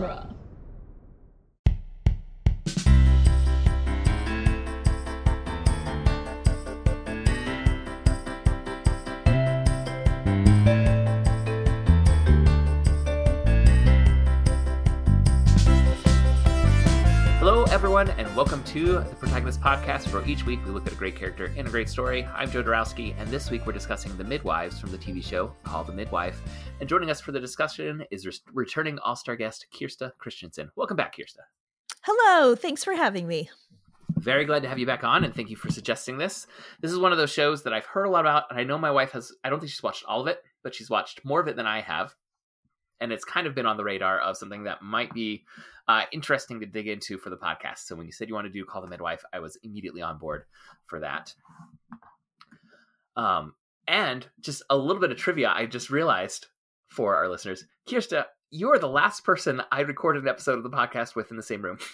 [0.00, 0.37] genre.
[17.98, 21.16] Everyone, and welcome to the Protagonist Podcast, where each week we look at a great
[21.16, 22.24] character in a great story.
[22.26, 25.82] I'm Joe Dorowski, and this week we're discussing the midwives from the TV show Call
[25.82, 26.40] the Midwife.
[26.78, 30.70] And joining us for the discussion is res- returning All Star guest Kjerste Christensen.
[30.76, 31.40] Welcome back, Kjerste.
[32.02, 33.50] Hello, thanks for having me.
[34.10, 36.46] Very glad to have you back on, and thank you for suggesting this.
[36.80, 38.78] This is one of those shows that I've heard a lot about, and I know
[38.78, 39.32] my wife has.
[39.42, 41.66] I don't think she's watched all of it, but she's watched more of it than
[41.66, 42.14] I have.
[43.00, 45.44] And it's kind of been on the radar of something that might be
[45.88, 47.78] uh, interesting to dig into for the podcast.
[47.78, 50.18] So when you said you want to do Call the Midwife, I was immediately on
[50.18, 50.44] board
[50.86, 51.34] for that.
[53.16, 53.54] Um,
[53.88, 56.46] and just a little bit of trivia, I just realized
[56.88, 60.70] for our listeners, Kjerste, you are the last person I recorded an episode of the
[60.70, 61.78] podcast with in the same room.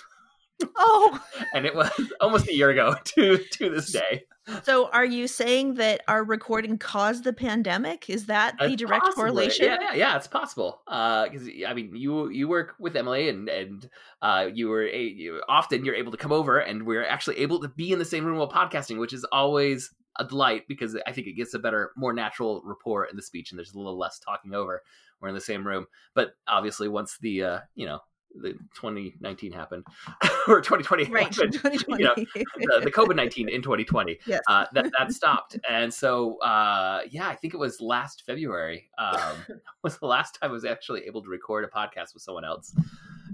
[0.77, 1.21] Oh,
[1.55, 4.25] and it was almost a year ago to to this day.
[4.63, 8.11] so are you saying that our recording caused the pandemic?
[8.11, 9.23] Is that the It's direct possible.
[9.23, 9.67] correlation?
[9.67, 10.83] Yeah, yeah, yeah, it's possible.
[10.87, 13.89] Because I mean, you you work with Emily, and and
[14.23, 17.61] uh, you were a, you, often you're able to come over, and we're actually able
[17.61, 21.13] to be in the same room while podcasting, which is always a delight because I
[21.13, 23.99] think it gets a better, more natural rapport in the speech, and there's a little
[23.99, 24.83] less talking over.
[25.21, 28.01] We're in the same room, but obviously, once the uh, you know
[28.35, 29.85] the 2019 happened
[30.49, 32.03] or 2020 Right, happened, 2020.
[32.03, 34.41] you know, the, the COVID 19 in 2020 yes.
[34.49, 35.59] uh, that that stopped.
[35.69, 39.37] And so, uh, yeah, I think it was last February um,
[39.83, 42.75] was the last time I was actually able to record a podcast with someone else.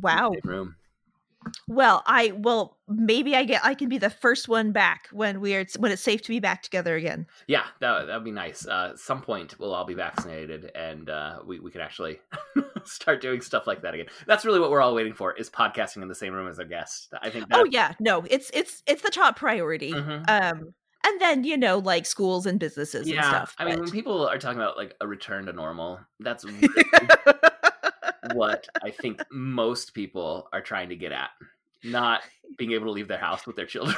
[0.00, 0.32] wow.
[0.44, 0.76] room.
[1.68, 5.66] Well, I well maybe I get I can be the first one back when we're
[5.78, 7.26] when it's safe to be back together again.
[7.46, 8.66] Yeah, that that'd be nice.
[8.66, 12.20] Uh, at some point, we'll all be vaccinated, and uh, we we can actually
[12.84, 14.06] start doing stuff like that again.
[14.26, 16.64] That's really what we're all waiting for: is podcasting in the same room as a
[16.64, 17.14] guest.
[17.22, 17.48] I think.
[17.48, 19.92] That, Oh yeah, no, it's it's it's the top priority.
[19.92, 20.28] Mhm.
[20.28, 23.54] Um and then, you know, like schools and businesses and stuff.
[23.58, 26.68] I mean, when people are talking about like a return to normal, that's really
[28.34, 31.30] what I think most people are trying to get at.
[31.82, 32.22] Not
[32.58, 33.96] being able to leave their house with their children.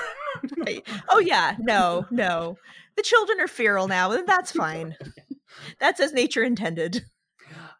[0.56, 0.86] Right.
[1.10, 2.56] Oh yeah, no, no.
[2.96, 4.96] The children are feral now, and that's fine.
[5.78, 7.04] That's as nature intended.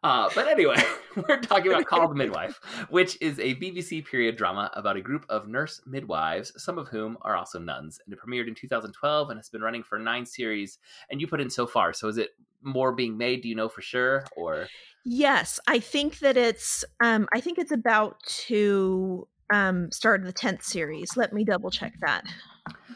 [0.03, 0.77] Uh, but anyway,
[1.29, 5.25] we're talking about Call the Midwife, which is a BBC period drama about a group
[5.29, 8.01] of nurse midwives, some of whom are also nuns.
[8.05, 10.79] And it premiered in 2012 and has been running for nine series.
[11.11, 11.93] And you put in so far.
[11.93, 12.31] So is it
[12.63, 13.43] more being made?
[13.43, 14.25] Do you know for sure?
[14.37, 14.67] Or
[15.05, 20.63] Yes, I think that it's um I think it's about to um start the 10th
[20.63, 21.17] series.
[21.17, 22.25] Let me double check that.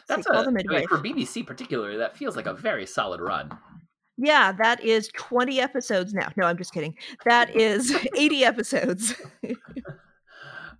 [0.07, 0.85] that's Call a, the I mean, midwife.
[0.89, 3.57] for BBC particularly, that feels like a very solid run.
[4.17, 6.29] Yeah, that is 20 episodes now.
[6.35, 6.95] No, I'm just kidding.
[7.25, 9.13] That is 80 episodes.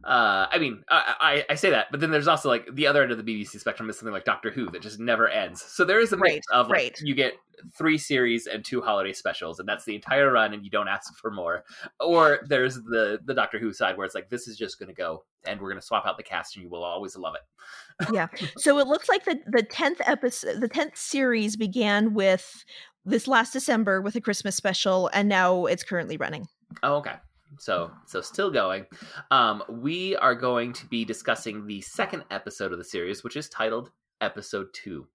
[0.04, 3.04] Uh, I mean, I, I, I say that, but then there's also like the other
[3.04, 5.62] end of the BBC spectrum is something like Doctor Who that just never ends.
[5.62, 7.00] So there is a mix Right, of like right.
[7.02, 7.34] you get
[7.78, 11.14] three series and two holiday specials, and that's the entire run, and you don't ask
[11.18, 11.66] for more.
[12.00, 14.96] Or there's the the Doctor Who side where it's like this is just going to
[14.96, 18.08] go, and we're going to swap out the cast, and you will always love it.
[18.14, 18.28] yeah.
[18.60, 22.64] So it looks like the the 10th episode the 10th series began with
[23.08, 26.48] this last December with a Christmas special and now it's currently running.
[26.84, 27.14] Oh, okay.
[27.58, 28.86] So, so still going.
[29.32, 33.50] Um, we are going to be discussing the second episode of the series, which is
[33.50, 35.08] titled Episode Two,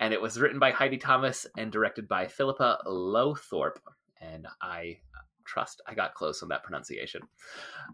[0.00, 3.78] and it was written by Heidi Thomas and directed by Philippa Lowthorpe.
[4.20, 4.98] And I
[5.48, 7.22] trust I got close on that pronunciation.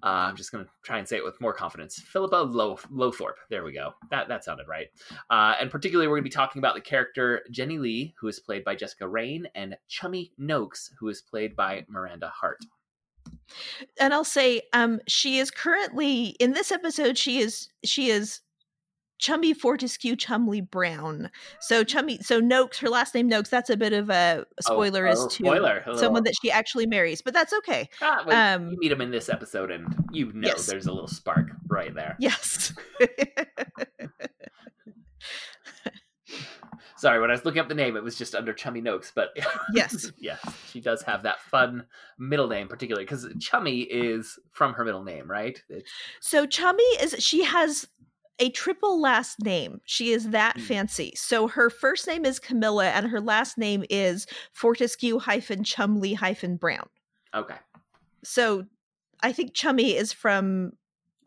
[0.02, 1.98] Uh, I'm just going to try and say it with more confidence.
[1.98, 3.38] Philippa Low- Lowthorpe.
[3.48, 3.92] There we go.
[4.10, 4.88] That that sounded right.
[5.30, 8.40] Uh, and particularly, we're going to be talking about the character Jenny Lee, who is
[8.40, 12.58] played by Jessica Raine, and Chummy Noakes, who is played by Miranda Hart.
[13.98, 18.40] And I'll say um she is currently in this episode she is she is
[19.18, 21.30] Chummy Fortescue Chumley Brown.
[21.60, 25.10] So Chummy so Noakes her last name Noakes that's a bit of a spoiler oh,
[25.10, 25.84] as oh, to spoiler.
[25.94, 27.88] Someone that she actually marries, but that's okay.
[28.02, 30.66] Ah, well, um, you meet him in this episode, and you know Yes.
[30.66, 32.16] there's a little spark right there.
[32.18, 32.72] Yes.
[36.96, 39.30] Sorry, when I was looking up the name, it was just under Chummy Noakes, but
[39.74, 40.10] yes.
[40.18, 40.40] yes,
[40.70, 41.84] she does have that fun
[42.18, 45.62] middle name, particularly because Chummy is from her middle name, right?
[45.68, 45.90] It's,
[46.20, 47.86] So Chummy is she has
[48.38, 49.80] a triple last name.
[49.84, 50.62] She is that Hmm.
[50.62, 51.12] fancy.
[51.16, 56.56] So her first name is Camilla and her last name is Fortescue hyphen Chumley hyphen
[56.56, 56.88] Brown.
[57.32, 57.56] okay,
[58.22, 58.64] So
[59.22, 60.72] I think Chummy is from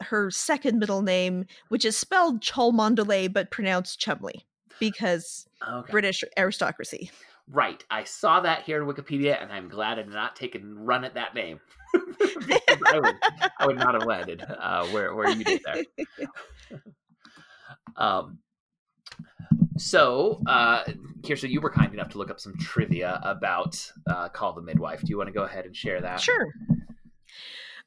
[0.01, 4.45] her second middle name, which is spelled Cholmondeley but pronounced Chumley
[4.79, 5.91] because okay.
[5.91, 7.09] British aristocracy.
[7.49, 7.83] Right.
[7.89, 11.05] I saw that here in Wikipedia, and I'm glad I did not take a run
[11.05, 11.59] at that name.
[11.95, 13.15] I would,
[13.59, 15.83] I would not have landed uh, where where you did there.
[17.95, 18.39] um.
[19.77, 20.83] So, uh,
[21.21, 25.01] Kjerste, you were kind enough to look up some trivia about uh, Call the Midwife.
[25.01, 26.19] Do you want to go ahead and share that?
[26.19, 26.47] Sure.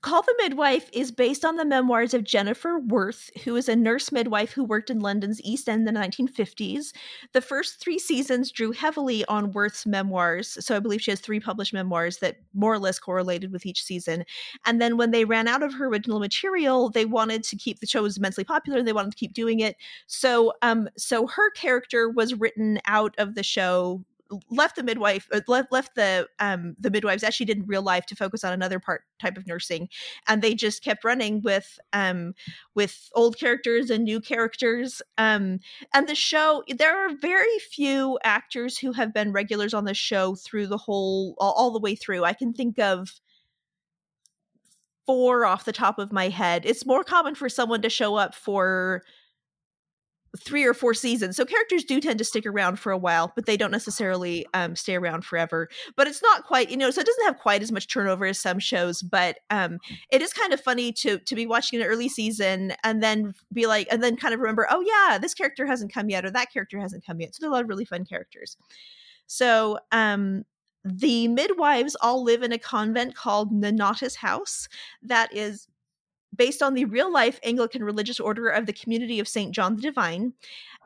[0.03, 4.11] Call the Midwife is based on the memoirs of Jennifer Worth, who is a nurse
[4.11, 6.93] midwife who worked in London's East End in the 1950s.
[7.35, 11.39] The first three seasons drew heavily on Worth's memoirs, so I believe she has three
[11.39, 14.25] published memoirs that more or less correlated with each season.
[14.65, 17.87] And then when they ran out of her original material, they wanted to keep the
[17.87, 18.83] show was immensely popular.
[18.83, 19.77] They wanted to keep doing it,
[20.07, 24.03] so um, so her character was written out of the show
[24.51, 28.07] left the midwife uh, left left the um the midwives she did in real life
[28.07, 29.89] to focus on another part type of nursing
[30.29, 32.33] and they just kept running with um
[32.75, 35.59] with old characters and new characters um
[35.95, 40.35] and the show there are very few actors who have been regulars on the show
[40.35, 42.25] through the whole all, all the way through.
[42.25, 43.21] I can think of
[45.07, 46.65] four off the top of my head.
[46.65, 49.03] It's more common for someone to show up for
[50.39, 51.37] three or four seasons.
[51.37, 54.77] So characters do tend to stick around for a while, but they don't necessarily um,
[54.77, 55.69] stay around forever.
[55.97, 58.39] But it's not quite, you know, so it doesn't have quite as much turnover as
[58.39, 59.03] some shows.
[59.03, 59.79] But um,
[60.11, 63.67] it is kind of funny to to be watching an early season and then be
[63.67, 66.53] like, and then kind of remember, oh yeah, this character hasn't come yet, or that
[66.53, 67.35] character hasn't come yet.
[67.35, 68.57] So there are a lot of really fun characters.
[69.27, 70.45] So um,
[70.85, 74.69] the midwives all live in a convent called Nonnatus House
[75.03, 75.67] that is
[76.35, 79.53] based on the real life Anglican religious order of the community of St.
[79.53, 80.33] John the Divine.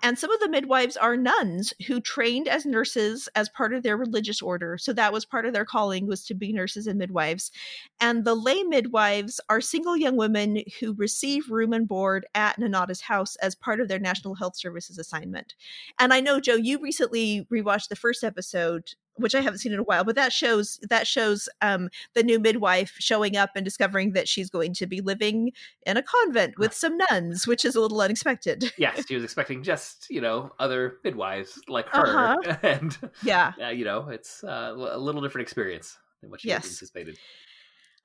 [0.03, 3.97] And some of the midwives are nuns who trained as nurses as part of their
[3.97, 4.77] religious order.
[4.77, 7.53] So that was part of their calling was to be nurses and midwives.
[8.01, 13.03] And the lay midwives are single young women who receive room and board at Nonnatus
[13.03, 15.55] house as part of their National Health Services assignment.
[15.99, 19.79] And I know, Joe, you recently rewatched the first episode which I haven't seen in
[19.79, 24.13] a while, but that shows that shows um, the new midwife showing up and discovering
[24.13, 25.53] that she's going to be living
[25.87, 28.73] in a convent with some nuns, which is a little unexpected.
[28.77, 32.57] yes, she was expecting just you know other midwives like her, uh-huh.
[32.63, 36.65] and yeah, uh, you know it's uh, a little different experience than what she yes.
[36.65, 37.19] anticipated.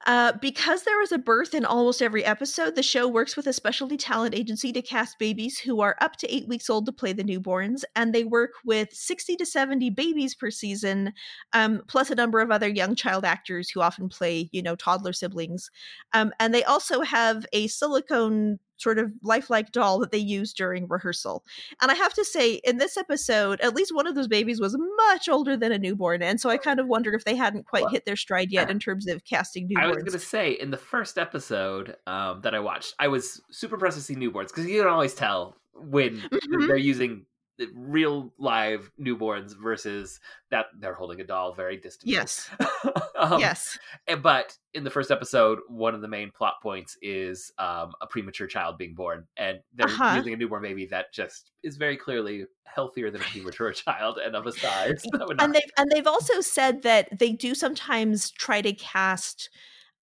[0.05, 3.53] Uh, because there is a birth in almost every episode, the show works with a
[3.53, 7.11] specialty talent agency to cast babies who are up to eight weeks old to play
[7.11, 11.13] the newborns, and they work with 60 to 70 babies per season,
[11.51, 15.13] um, plus a number of other young child actors who often play, you know, toddler
[15.13, 15.69] siblings.
[16.13, 20.87] Um, and they also have a silicone sort of lifelike doll that they use during
[20.87, 21.43] rehearsal.
[21.81, 24.75] And I have to say, in this episode, at least one of those babies was
[24.97, 26.21] much older than a newborn.
[26.21, 28.69] And so I kind of wondered if they hadn't quite well, hit their stride yet
[28.69, 29.83] in terms of casting newborns.
[29.83, 33.41] I was going to say, in the first episode um, that I watched, I was
[33.51, 36.67] super impressed to see newborns because you can always tell when mm-hmm.
[36.67, 37.25] they're using
[37.73, 40.19] real live newborns versus
[40.51, 42.09] that they're holding a doll very distant.
[42.09, 42.49] Yes.
[43.17, 43.77] um, yes.
[44.21, 48.47] But in the first episode, one of the main plot points is um, a premature
[48.47, 50.15] child being born, and they're uh-huh.
[50.17, 54.35] using a newborn baby that just is very clearly healthier than a premature child and
[54.35, 55.03] of a size.
[55.39, 59.49] and they've and they've also said that they do sometimes try to cast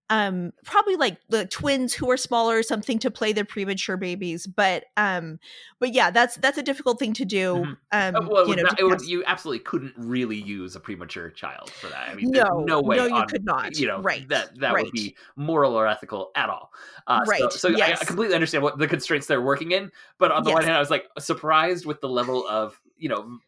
[0.08, 4.46] um probably like the twins who are smaller or something to play their premature babies
[4.46, 5.38] but um
[5.80, 7.72] but yeah that's that's a difficult thing to do mm-hmm.
[7.92, 11.70] um uh, well, you know not, would, you absolutely couldn't really use a premature child
[11.70, 14.28] for that i mean no no way no you on, could not you know right
[14.28, 14.84] that that right.
[14.84, 16.72] would be moral or ethical at all
[17.08, 17.98] uh, right so, so yes.
[17.98, 20.54] I, I, completely understand what the constraints they're working in but on the yes.
[20.54, 23.38] one hand i was like surprised with the level of you know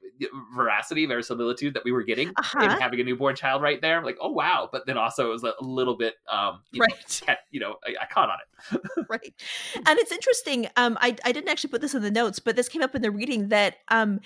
[0.54, 2.64] veracity, verisimilitude that we were getting uh-huh.
[2.64, 3.98] in having a newborn child right there.
[3.98, 4.68] I'm like, oh wow!
[4.70, 7.22] But then also it was a little bit, um, you right?
[7.28, 8.80] Know, you know, I, I caught on it.
[9.08, 9.34] right,
[9.74, 10.68] and it's interesting.
[10.76, 13.02] Um, I I didn't actually put this in the notes, but this came up in
[13.02, 14.20] the reading that um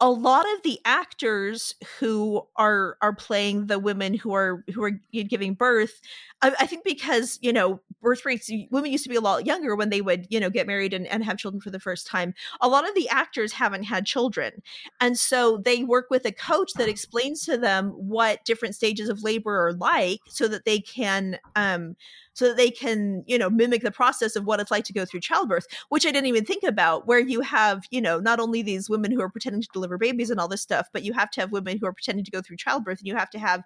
[0.00, 4.92] a lot of the actors who are are playing the women who are who are
[5.12, 6.00] giving birth
[6.42, 9.76] I, I, think because you know birth rates women used to be a lot younger
[9.76, 12.34] when they would you know get married and, and have children for the first time.
[12.60, 14.62] A lot of the actors haven't had children
[15.00, 19.22] and so they work with a coach that explains to them what different stages of
[19.22, 21.96] labor are like so that they can um
[22.32, 25.04] so that they can you know mimic the process of what it's like to go
[25.04, 28.62] through childbirth which i didn't even think about where you have you know not only
[28.62, 31.30] these women who are pretending to deliver babies and all this stuff but you have
[31.30, 33.62] to have women who are pretending to go through childbirth and you have to have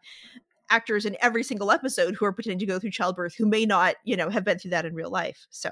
[0.70, 3.96] actors in every single episode who are pretending to go through childbirth who may not,
[4.04, 5.46] you know, have been through that in real life.
[5.50, 5.70] So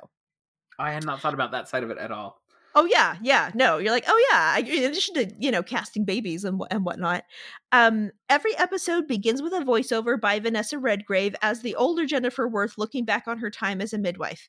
[0.78, 2.42] I had not thought about that side of it at all.
[2.75, 3.50] Oh yeah, yeah.
[3.54, 4.56] No, you're like, oh yeah.
[4.56, 7.25] In addition to you know casting babies and and whatnot,
[7.70, 12.78] um, every episode begins with a voiceover by Vanessa Redgrave as the older Jennifer Worth
[12.78, 14.49] looking back on her time as a midwife.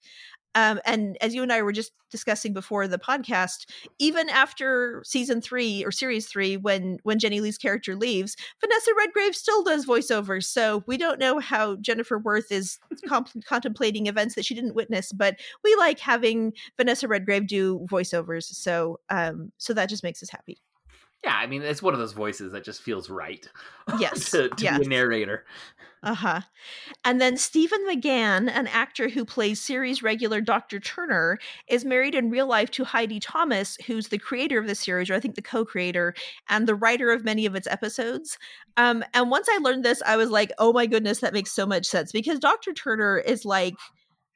[0.55, 3.65] Um, and as you and I were just discussing before the podcast,
[3.99, 9.35] even after season three or series three, when when Jenny Lee's character leaves, Vanessa Redgrave
[9.35, 10.45] still does voiceovers.
[10.45, 15.11] So we don't know how Jennifer Worth is comp- contemplating events that she didn't witness,
[15.11, 18.43] but we like having Vanessa Redgrave do voiceovers.
[18.43, 20.59] So um, so that just makes us happy.
[21.23, 23.47] Yeah, I mean, it's one of those voices that just feels right.
[23.99, 24.79] Yes, to, to yes.
[24.79, 25.43] be a narrator.
[26.03, 26.41] Uh huh.
[27.05, 30.81] And then Stephen McGann, an actor who plays series regular Dr.
[30.81, 35.09] Turner, is married in real life to Heidi Thomas, who's the creator of the series,
[35.09, 36.13] or I think the co creator,
[36.49, 38.37] and the writer of many of its episodes.
[38.75, 41.65] Um, and once I learned this, I was like, oh my goodness, that makes so
[41.65, 42.73] much sense because Dr.
[42.73, 43.75] Turner is like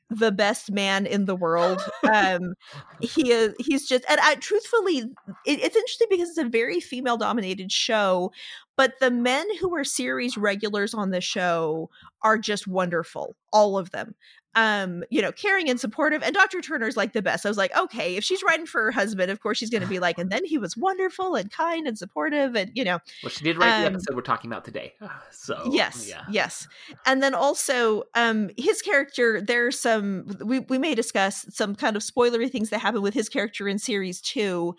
[0.09, 1.81] the best man in the world.
[2.13, 2.53] Um,
[3.01, 3.53] he is.
[3.59, 8.31] He's just, and I, truthfully, it, it's interesting because it's a very female dominated show,
[8.77, 11.89] but the men who are series regulars on the show
[12.21, 14.15] are just wonderful, all of them.
[14.55, 16.23] Um, you know, caring and supportive.
[16.23, 16.61] And Dr.
[16.61, 17.45] Turner's like the best.
[17.45, 19.87] I was like, okay, if she's writing for her husband, of course she's going to
[19.87, 22.97] be like, and then he was wonderful and kind and supportive, and you know.
[23.21, 24.93] Well, she did write the Um, episode we're talking about today.
[25.31, 26.23] So yes yeah.
[26.29, 26.67] yes
[27.05, 32.01] and then also um his character there's some we, we may discuss some kind of
[32.01, 34.75] spoilery things that happen with his character in series two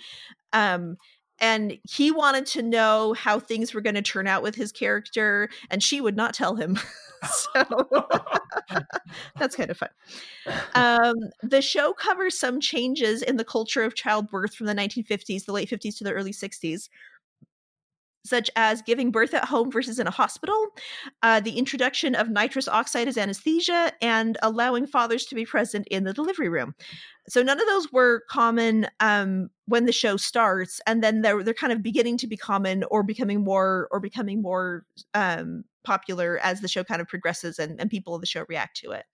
[0.53, 0.97] um
[1.41, 5.49] and he wanted to know how things were going to turn out with his character
[5.71, 6.79] and she would not tell him.
[7.27, 7.89] So
[9.39, 9.89] that's kind of fun.
[10.77, 15.53] Um, the show covers some changes in the culture of childbirth from the 1950s the
[15.53, 16.89] late 50s to the early 60s
[18.25, 20.69] such as giving birth at home versus in a hospital,
[21.23, 26.05] uh, the introduction of nitrous oxide as anesthesia, and allowing fathers to be present in
[26.05, 26.75] the delivery room.
[27.29, 31.55] So none of those were common um, when the show starts, and then they're they're
[31.55, 34.85] kind of beginning to be common or becoming more or becoming more
[35.15, 38.77] um, popular as the show kind of progresses and, and people of the show react
[38.79, 39.05] to it.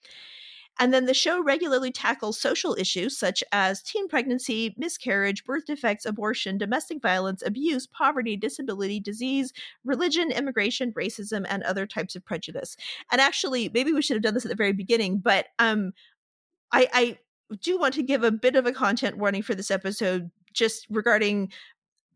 [0.81, 6.05] And then the show regularly tackles social issues such as teen pregnancy, miscarriage, birth defects,
[6.05, 9.53] abortion, domestic violence, abuse, poverty, disability, disease,
[9.85, 12.77] religion, immigration, racism, and other types of prejudice.
[13.13, 15.93] And actually, maybe we should have done this at the very beginning, but um,
[16.73, 17.19] I, I
[17.61, 21.53] do want to give a bit of a content warning for this episode just regarding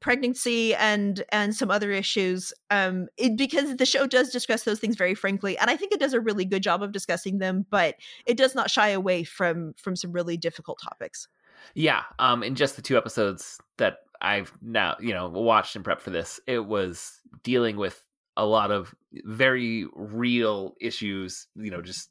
[0.00, 4.97] pregnancy and and some other issues um it, because the show does discuss those things
[4.97, 7.97] very frankly and i think it does a really good job of discussing them but
[8.26, 11.28] it does not shy away from from some really difficult topics.
[11.75, 16.00] Yeah, um, in just the two episodes that I've now, you know, watched and prepped
[16.00, 18.02] for this, it was dealing with
[18.37, 22.09] a lot of very real issues, you know, just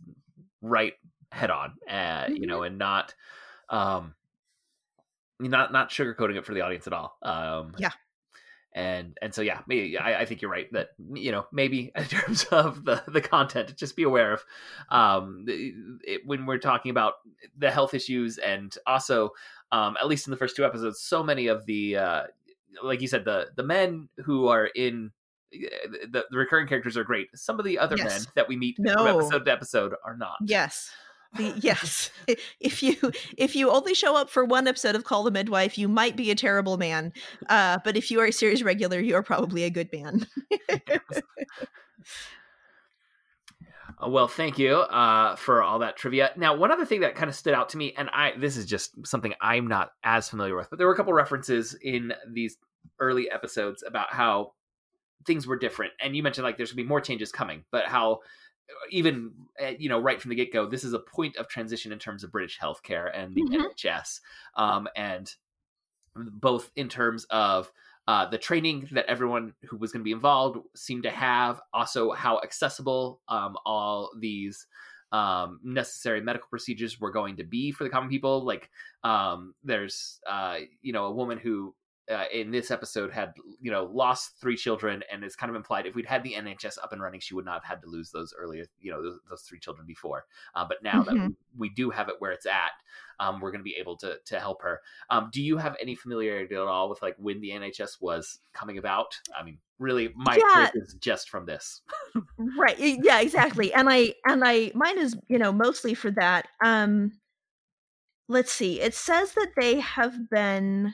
[0.61, 0.93] right
[1.31, 3.13] head on, uh, you know, and not,
[3.69, 4.13] um,
[5.39, 7.17] not not sugarcoating it for the audience at all.
[7.21, 7.91] Um, Yeah.
[8.73, 12.03] And and so yeah, maybe I, I think you're right that you know maybe in
[12.05, 14.43] terms of the the content, just be aware of
[14.89, 17.13] um, it, when we're talking about
[17.57, 19.31] the health issues and also
[19.71, 22.23] um, at least in the first two episodes, so many of the uh,
[22.83, 25.11] like you said the the men who are in
[25.51, 27.29] the, the recurring characters are great.
[27.35, 28.05] Some of the other Yes.
[28.05, 30.35] men that we meet from episode to episode are not.
[30.45, 30.91] yes
[31.37, 32.11] the, yes.
[32.59, 32.95] If you
[33.37, 36.29] if you only show up for one episode of call the midwife you might be
[36.29, 37.13] a terrible man.
[37.47, 40.27] Uh but if you are a series regular you are probably a good man.
[44.03, 46.31] Uh, Well, thank you uh, for all that trivia.
[46.37, 48.65] Now, one other thing that kind of stood out to me, and I this is
[48.65, 52.57] just something I'm not as familiar with, but there were a couple references in these
[52.99, 54.53] early episodes about how
[55.25, 58.19] things were different, and you mentioned like there's gonna be more changes coming, but how
[58.91, 61.91] even uh, you know right from the get go, this is a point of transition
[61.91, 63.71] in terms of British healthcare and the Mhm.
[63.71, 64.21] NHS,
[64.55, 65.33] um, and
[66.15, 67.71] both in terms of
[68.07, 72.11] uh, the training that everyone who was going to be involved seemed to have, also
[72.11, 74.65] how accessible um, all these
[75.11, 78.43] um, necessary medical procedures were going to be for the common people.
[78.43, 78.69] Like,
[79.03, 81.75] um, there's, uh, you know, a woman who
[82.11, 85.85] uh, in this episode had, you know, lost three children, and it's kind of implied
[85.85, 88.11] if we'd had the NHS up and running, she would not have had to lose
[88.11, 90.25] those earlier, you know, those, those three children before.
[90.55, 91.27] Uh, but now that Mhm.
[91.27, 92.71] we, we do have it where it's at,
[93.19, 94.81] um, we're going to be able to to help her.
[95.09, 98.77] Um, do you have any familiarity at all with like when the NHS was coming
[98.77, 99.19] about?
[99.37, 100.69] I mean, really, my Yeah.
[100.75, 101.81] is just from this.
[102.37, 107.11] right yeah exactly and i and i mine is you know mostly for that um
[108.29, 110.93] let's see it says that they have been re-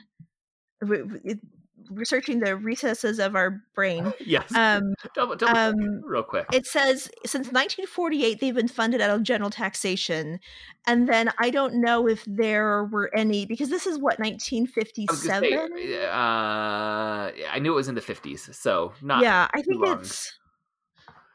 [1.90, 6.46] researching the recesses of our brain yes, um double, double um, real quick.
[6.52, 10.38] it says since 1948 they've been funded out of general taxation
[10.86, 14.48] and then i don't know if there were any because this is what I was
[14.50, 19.60] gonna say, 1957 uh, I knew it was in the fifties, so not yeah i
[19.60, 19.98] think long.
[20.00, 20.32] it's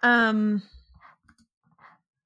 [0.01, 0.63] um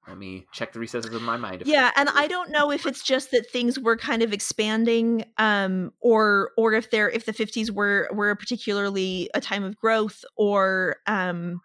[0.08, 1.64] Let me check the recesses of my mind.
[1.66, 5.92] yeah and i don't know if it's just that things were kind of expanding um
[6.02, 10.98] or or if they're if the 50s were were particularly a time of growth or
[11.08, 11.62] um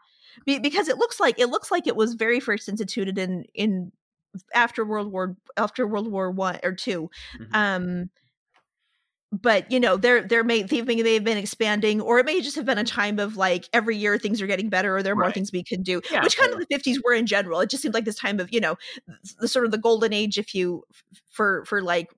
[0.47, 3.91] be, because it looks like it looks like it was very first instituted in in
[4.55, 7.55] after world war after world war one or 2 Mhm.
[7.55, 8.11] um
[9.31, 12.57] but you know they're they're may they've been they've been expanding or it may just
[12.57, 15.17] have been a time of like every year things are getting better or there are
[15.17, 15.33] more Right.
[15.33, 17.83] things we can do Yeah, which kind of the 50s were in general it just
[17.83, 18.77] seemed like this time of you know
[19.41, 20.83] the sort of the golden age if you
[21.31, 22.11] for for like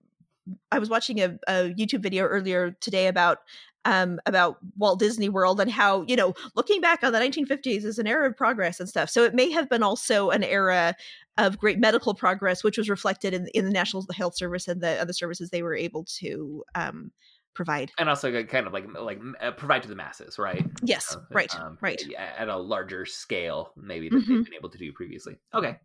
[0.73, 3.39] i was watching a, a youtube video earlier today about
[3.85, 7.99] um about walt disney world and how you know looking back on the 1950s is
[7.99, 10.95] an era of progress and stuff so it may have been also an era
[11.39, 15.01] of great medical progress which was reflected in, in the national health service and the
[15.01, 17.11] other services they were able to um
[17.55, 20.67] provide and also kind of like like uh, provide to the masses, right?
[20.83, 24.45] yes Uh, right um, right At a larger scale, maybe that they've Mhm.
[24.45, 25.37] been able to do previously.
[25.53, 25.79] Okay.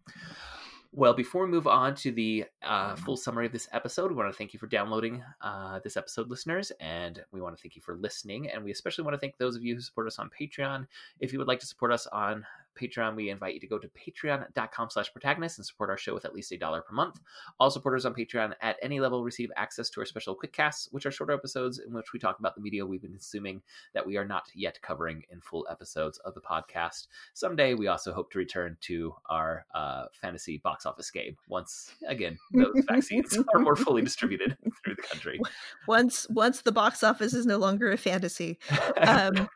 [0.97, 4.31] Well, before we move on to the uh, full summary of this episode, we want
[4.31, 7.81] to thank you for downloading uh, this episode, listeners, and we want to thank you
[7.81, 8.49] for listening.
[8.49, 10.87] And we especially want to thank those of you who support us on Patreon.
[11.19, 12.45] If you would like to support us on
[12.79, 16.25] Patreon, we invite you to go to patreon.com slash protagonist and support our show with
[16.25, 17.19] at least a dollar per month.
[17.59, 21.05] All supporters on Patreon at any level receive access to our special quick casts, which
[21.05, 23.61] are shorter episodes in which we talk about the media we've been consuming
[23.93, 27.07] that we are not yet covering in full episodes of the podcast.
[27.33, 32.37] Someday, we also hope to return to our uh, fantasy box office game once, again,
[32.53, 35.39] those vaccines are more fully distributed through the country.
[35.87, 38.57] once once the box office is no longer a fantasy
[38.97, 39.47] Um.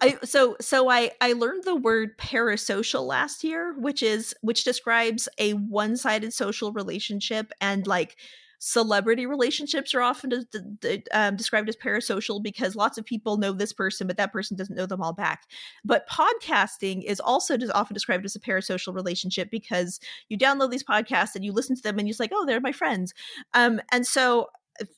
[0.00, 5.28] I so so I I learned the word parasocial last year, which is which describes
[5.38, 8.16] a one-sided social relationship and like
[8.60, 13.36] celebrity relationships are often des- d- d- um, described as parasocial because lots of people
[13.36, 15.44] know this person but that person doesn't know them all back.
[15.84, 21.34] But podcasting is also often described as a parasocial relationship because you download these podcasts
[21.34, 23.14] and you listen to them and you're like oh they're my friends.
[23.54, 24.48] Um, and so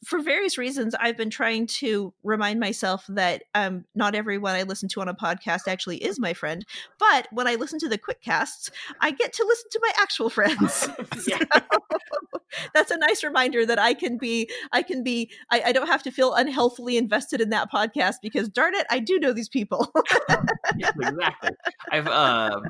[0.04, 4.88] for various reasons i've been trying to remind myself that um, not everyone i listen
[4.88, 6.64] to on a podcast actually is my friend
[6.98, 8.70] but when i listen to the quick casts
[9.00, 10.88] i get to listen to my actual friends.
[12.74, 16.02] That's a nice reminder that i can be i can be I, I don't have
[16.02, 19.92] to feel unhealthily invested in that podcast because darn it i do know these people.
[20.76, 21.50] Yes, exactly.
[21.90, 22.62] I've um,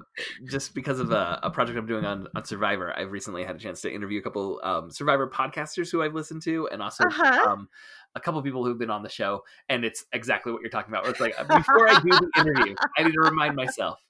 [0.49, 3.59] just because of a, a project I'm doing on on Survivor, I've recently had a
[3.59, 7.51] chance to interview a couple um, Survivor podcasters who I've listened to, and also Uh-huh.
[7.51, 7.69] um,
[8.15, 9.45] a couple people who've been on the show.
[9.69, 11.07] And it's exactly what you're talking about.
[11.07, 14.01] It's like before I do the interview, I need to remind myself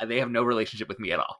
[0.00, 1.38] uh, they have no relationship with me at all.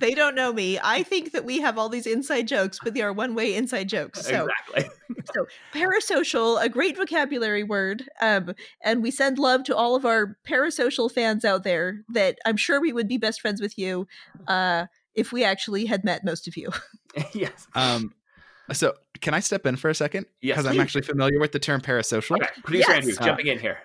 [0.00, 3.00] they don't know me i think that we have all these inside jokes but they
[3.00, 4.90] are one-way inside jokes so exactly.
[5.74, 8.54] parasocial a great vocabulary word um,
[8.84, 12.80] and we send love to all of our parasocial fans out there that i'm sure
[12.80, 14.06] we would be best friends with you
[14.46, 16.70] uh, if we actually had met most of you
[17.32, 17.66] yes.
[17.74, 18.12] Um,
[18.72, 20.26] so can I step in for a second?
[20.40, 20.56] Yes.
[20.56, 22.36] Because I'm actually familiar with the term parasocial.
[22.36, 22.48] Okay.
[22.64, 22.96] Producer Yes.
[23.04, 23.78] Andrew, Uh, jumping in here.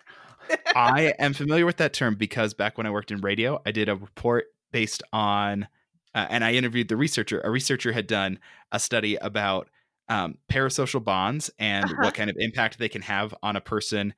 [0.76, 3.90] I am familiar with that term because back when I worked in radio, I did
[3.90, 5.68] a report based on,
[6.16, 7.42] uh, and I interviewed the researcher.
[7.44, 8.40] A researcher had done
[8.72, 9.70] a study about
[10.10, 11.96] um, parasocial bonds and Uh-huh.
[12.04, 14.14] what kind of impact they can have on a person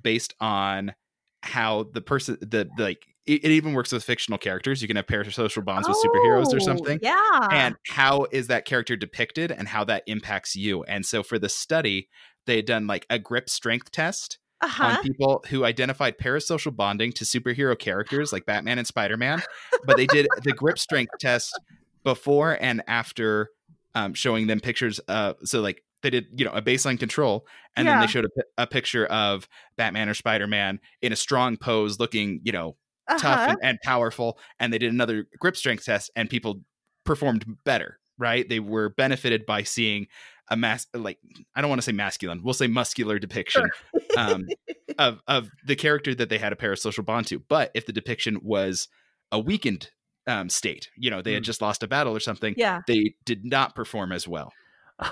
[0.00, 0.94] based on
[1.42, 4.82] how the person, the, the like, it, it even works with fictional characters.
[4.82, 6.98] You can have parasocial bonds with superheroes or Oh, something.
[7.02, 10.82] yeah and how is that character depicted and how that impacts you.
[10.84, 12.08] And so for the study,
[12.46, 17.12] they had done like a grip strength test uh-huh on people who identified parasocial bonding
[17.12, 19.42] to superhero characters like Batman and Spider Man,
[19.84, 21.58] but they did the grip strength test
[22.04, 23.50] before and after
[23.94, 25.00] um, showing them pictures.
[25.08, 28.62] Uh, so like they did, you know, a baseline control, and then they showed a,
[28.62, 32.76] a picture of Batman or Spider Man in a strong pose, looking, you know,
[33.18, 33.50] tough uh-huh.
[33.50, 34.38] and, and powerful.
[34.58, 36.62] And they did another grip strength test, and people
[37.04, 37.98] performed better.
[38.18, 38.46] Right?
[38.46, 40.06] They were benefited by seeing
[40.50, 41.18] a mass, like
[41.54, 43.70] I don't want to say masculine, we'll say muscular depiction
[44.16, 44.46] um,
[44.98, 47.38] of of the character that they had a parasocial bond to.
[47.38, 48.88] But if the depiction was
[49.32, 49.90] a weakened
[50.26, 51.44] um, state, you know, they had Hmm.
[51.44, 54.52] just lost a battle or something, yeah they did not perform as well.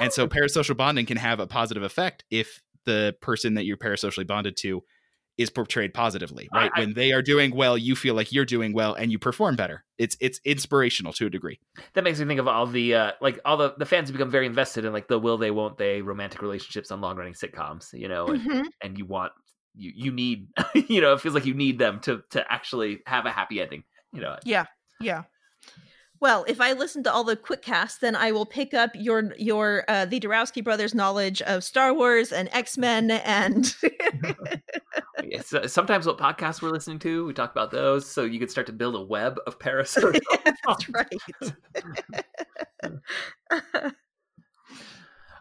[0.01, 4.27] And so parasocial bonding can have a positive effect if the person that you're parasocially
[4.27, 4.83] bonded to
[5.39, 6.71] is portrayed positively, right?
[6.75, 9.57] I- when they are doing well, you feel like you're doing well and you perform
[9.57, 9.85] better.
[9.97, 11.59] It's it's inspirational to a degree.
[11.95, 14.47] that makes me think of all the uh like all the the fans become very
[14.47, 18.09] invested in like the will they won't they romantic relationships on long running sitcoms you
[18.09, 18.65] know and, Mhm.
[18.83, 19.33] and you want
[19.77, 20.49] you you need
[20.89, 23.85] you know it feels like you need them to to actually have a happy ending
[24.13, 24.65] you know yeah
[25.01, 25.23] yeah
[26.21, 29.33] Well, if I listen to all the quick casts, then I will pick up your
[29.39, 33.73] your uh, the Dorowski brothers' knowledge of Star Wars and X Men and.
[35.25, 38.51] yes, uh, sometimes what podcasts we're listening to, we talk about those, so you could
[38.51, 40.19] start to build a web of parasites.
[40.67, 41.15] That's right.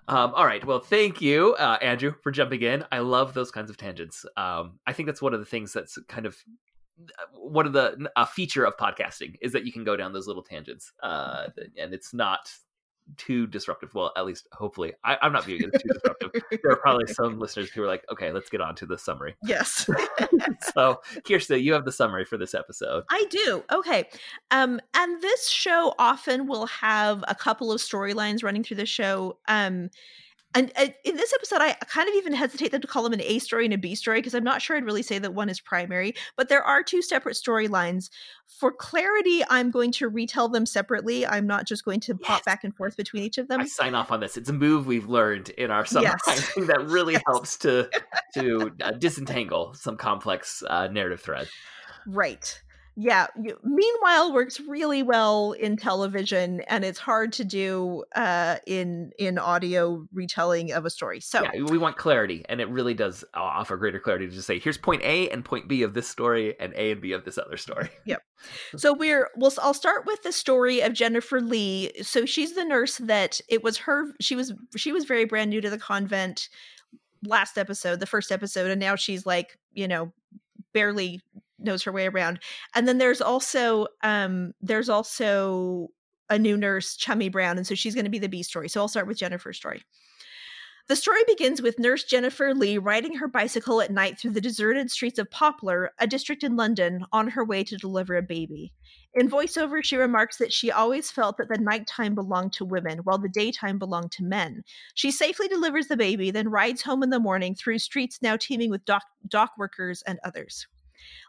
[0.10, 0.64] Um, all right.
[0.64, 2.86] Well, thank you, uh, Andrew, for jumping in.
[2.94, 4.26] I love those kinds of tangents.
[4.38, 6.38] Um, I think that's one of the things that's kind of
[7.34, 10.44] one of the a feature of podcasting is that you can go down those little
[10.44, 12.50] tangents, uh, and it's not
[13.16, 13.94] too disruptive.
[13.94, 16.32] Well, at least hopefully, I, am not viewing it as too disruptive.
[16.64, 19.36] there are probably some listeners who are like, "Okay, let's get on to the summary."
[19.44, 19.90] Yes.
[20.74, 23.04] so, Kjerste, you have the summary for this episode.
[23.10, 23.64] I do.
[23.72, 24.10] Okay,
[24.52, 29.38] um, and this show often will have a couple of storylines running through the show.
[29.48, 29.90] Um,
[30.56, 33.22] and uh, in this episode, I kind of even hesitate them to call them an
[33.22, 35.50] A story and a B story because I'm not sure I'd really say that one
[35.50, 36.16] is primary.
[36.36, 38.10] But there are two separate storylines.
[38.48, 41.28] For clarity, I'm going to retell them separately.
[41.28, 42.28] I'm not just going to yes.
[42.28, 43.62] pop back and forth between each of them.
[43.62, 44.38] I sign off on this.
[44.38, 46.54] It's a move we've learned in our summer yes.
[46.56, 47.24] that really yes.
[47.28, 47.90] helps to
[48.36, 51.50] to uh, disentangle some complex uh, narrative thread.
[52.08, 52.62] Right
[53.00, 53.28] yeah
[53.64, 60.06] meanwhile works really well in television and it's hard to do uh in in audio
[60.14, 61.20] retelling of a story.
[61.20, 64.60] So yeah, we want clarity and it really does offer greater clarity to just say
[64.60, 67.38] here's point a and point b of this story and a and b of this
[67.38, 67.90] other story.
[68.06, 68.22] Yep.
[68.78, 71.92] So we're well i'll start with the story of jennifer lee.
[72.02, 75.62] So she's the nurse that it was her she was she was very brand new
[75.62, 76.50] to the convent
[77.26, 80.14] last episode the first episode and now she's like you know
[80.74, 81.20] barely
[81.60, 82.40] knows her way around.
[82.76, 85.90] And then there's also um there's also
[86.30, 88.68] a new nurse, Chummy Brown, and so she's going to be the B story.
[88.68, 89.84] So I'll start with Jennifer's story.
[90.88, 94.90] The story begins with nurse Jennifer Lee riding her bicycle at night through the deserted
[94.90, 98.72] streets of Poplar, a district in London, on her way to deliver a baby.
[99.14, 103.18] In voiceover, she remarks that she always felt that the nighttime belonged to women, while
[103.18, 104.64] the daytime belonged to men.
[104.94, 108.70] She safely delivers the baby, then rides home in the morning through streets now teeming
[108.70, 110.68] with dock, dock workers and others.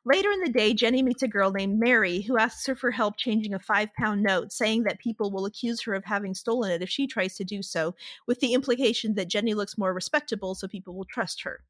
[0.05, 3.17] Later in the day, Jenny meets a girl named Mary who asks her for help
[3.17, 6.83] changing a five pound note, saying that people will accuse her of having stolen it
[6.83, 7.95] if she tries to do so,
[8.27, 11.61] with the implication that Jenny looks more respectable so people will trust her.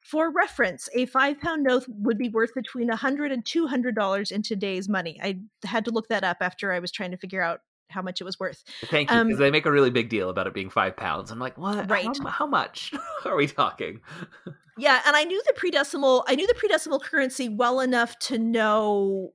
[0.00, 3.94] For reference, a five pound note would be worth between a hundred and two hundred
[3.94, 5.18] dollars in today's money.
[5.22, 8.20] I had to look that up after I was trying to figure out how much
[8.20, 8.64] it was worth.
[8.86, 11.30] Thank you, because um, they make a really big deal about it being five pounds.
[11.30, 11.90] I'm like, what?
[11.90, 12.06] Right?
[12.18, 12.92] How, how much
[13.24, 14.00] are we talking?
[14.78, 16.24] yeah, and I knew the pre-decimal.
[16.26, 19.32] I knew the pre-decimal currency well enough to know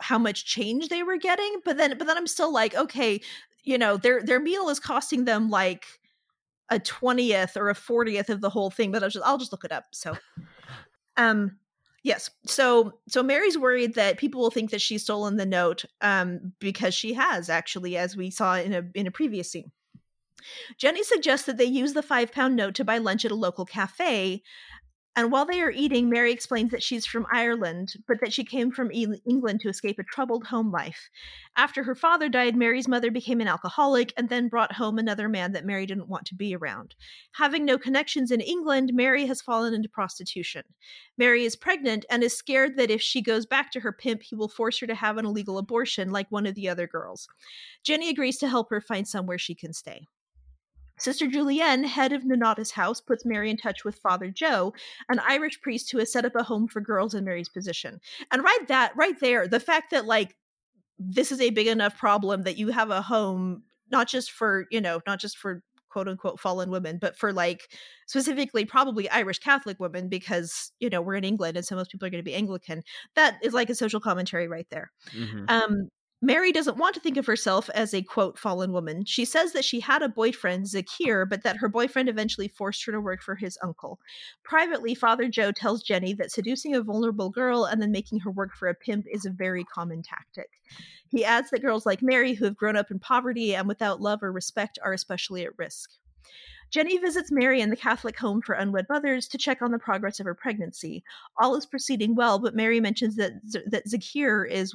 [0.00, 3.20] how much change they were getting, but then, but then I'm still like, okay,
[3.64, 5.86] you know, their their meal is costing them like
[6.70, 8.90] a twentieth or a fortieth of the whole thing.
[8.92, 9.84] But I'll just I'll just look it up.
[9.92, 10.16] So,
[11.16, 11.58] um,
[12.06, 12.30] Yes.
[12.46, 16.94] So so Mary's worried that people will think that she's stolen the note um, because
[16.94, 19.72] she has actually, as we saw in a in a previous scene.
[20.78, 23.64] Jenny suggests that they use the five pound note to buy lunch at a local
[23.64, 24.44] cafe,
[25.16, 28.70] and while they are eating, Mary explains that she's from Ireland, but that she came
[28.70, 31.08] from England to escape a troubled home life.
[31.56, 35.52] After her father died, Mary's mother became an alcoholic and then brought home another man
[35.52, 36.94] that Mary didn't want to be around.
[37.36, 40.64] Having no connections in England, Mary has fallen into prostitution.
[41.16, 44.34] Mary is pregnant and is scared that if she goes back to her pimp, he
[44.34, 47.26] will force her to have an illegal abortion like one of the other girls.
[47.82, 50.08] Jenny agrees to help her find somewhere she can stay.
[50.98, 54.72] Sister Julienne, head of Nonnatus House, puts Mary in touch with Father Joe,
[55.08, 58.00] an Irish priest who has set up a home for girls in Mary's position.
[58.30, 60.36] And right that right there, the fact that like
[60.98, 64.80] this is a big enough problem that you have a home not just for, you
[64.80, 67.70] know, not just for quote unquote fallen women, but for like
[68.06, 72.06] specifically probably Irish Catholic women because, you know, we're in England and so most people
[72.06, 72.82] are going to be Anglican.
[73.14, 74.90] That is like a social commentary right there.
[75.14, 75.44] Mm-hmm.
[75.48, 75.88] Um
[76.22, 79.04] Mary doesn't want to think of herself as a quote fallen woman.
[79.04, 82.92] She says that she had a boyfriend, Zakir, but that her boyfriend eventually forced her
[82.92, 84.00] to work for his uncle.
[84.42, 88.54] Privately, Father Joe tells Jenny that seducing a vulnerable girl and then making her work
[88.54, 90.48] for a pimp is a very common tactic.
[91.08, 94.22] He adds that girls like Mary, who have grown up in poverty and without love
[94.22, 95.90] or respect, are especially at risk.
[96.70, 100.18] Jenny visits Mary in the Catholic home for unwed mothers to check on the progress
[100.18, 101.04] of her pregnancy.
[101.38, 104.74] All is proceeding well, but Mary mentions that Z- that Zakir is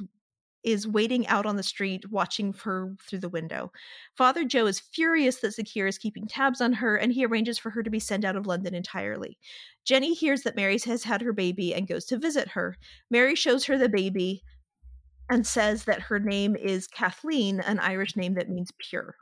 [0.64, 3.72] is waiting out on the street watching her through the window.
[4.16, 7.70] Father Joe is furious that Zakir is keeping tabs on her and he arranges for
[7.70, 9.38] her to be sent out of London entirely.
[9.84, 12.76] Jenny hears that Mary has had her baby and goes to visit her.
[13.10, 14.42] Mary shows her the baby
[15.28, 19.16] and says that her name is Kathleen, an Irish name that means pure.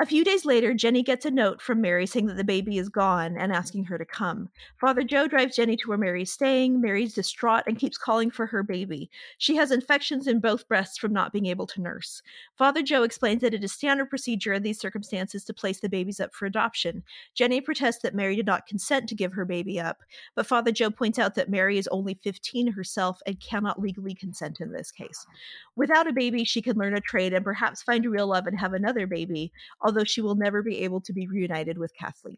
[0.00, 2.88] A few days later, Jenny gets a note from Mary saying that the baby is
[2.88, 4.48] gone and asking her to come.
[4.76, 6.80] Father Joe drives Jenny to where Mary's staying.
[6.80, 9.10] Mary's distraught and keeps calling for her baby.
[9.38, 12.22] She has infections in both breasts from not being able to nurse.
[12.56, 16.20] Father Joe explains that it is standard procedure in these circumstances to place the babies
[16.20, 17.02] up for adoption.
[17.34, 19.98] Jenny protests that Mary did not consent to give her baby up,
[20.36, 24.60] but Father Joe points out that Mary is only 15 herself and cannot legally consent
[24.60, 25.26] in this case.
[25.74, 28.74] Without a baby, she can learn a trade and perhaps find real love and have
[28.74, 29.50] another baby
[29.88, 32.36] although she will never be able to be reunited with Kathleen.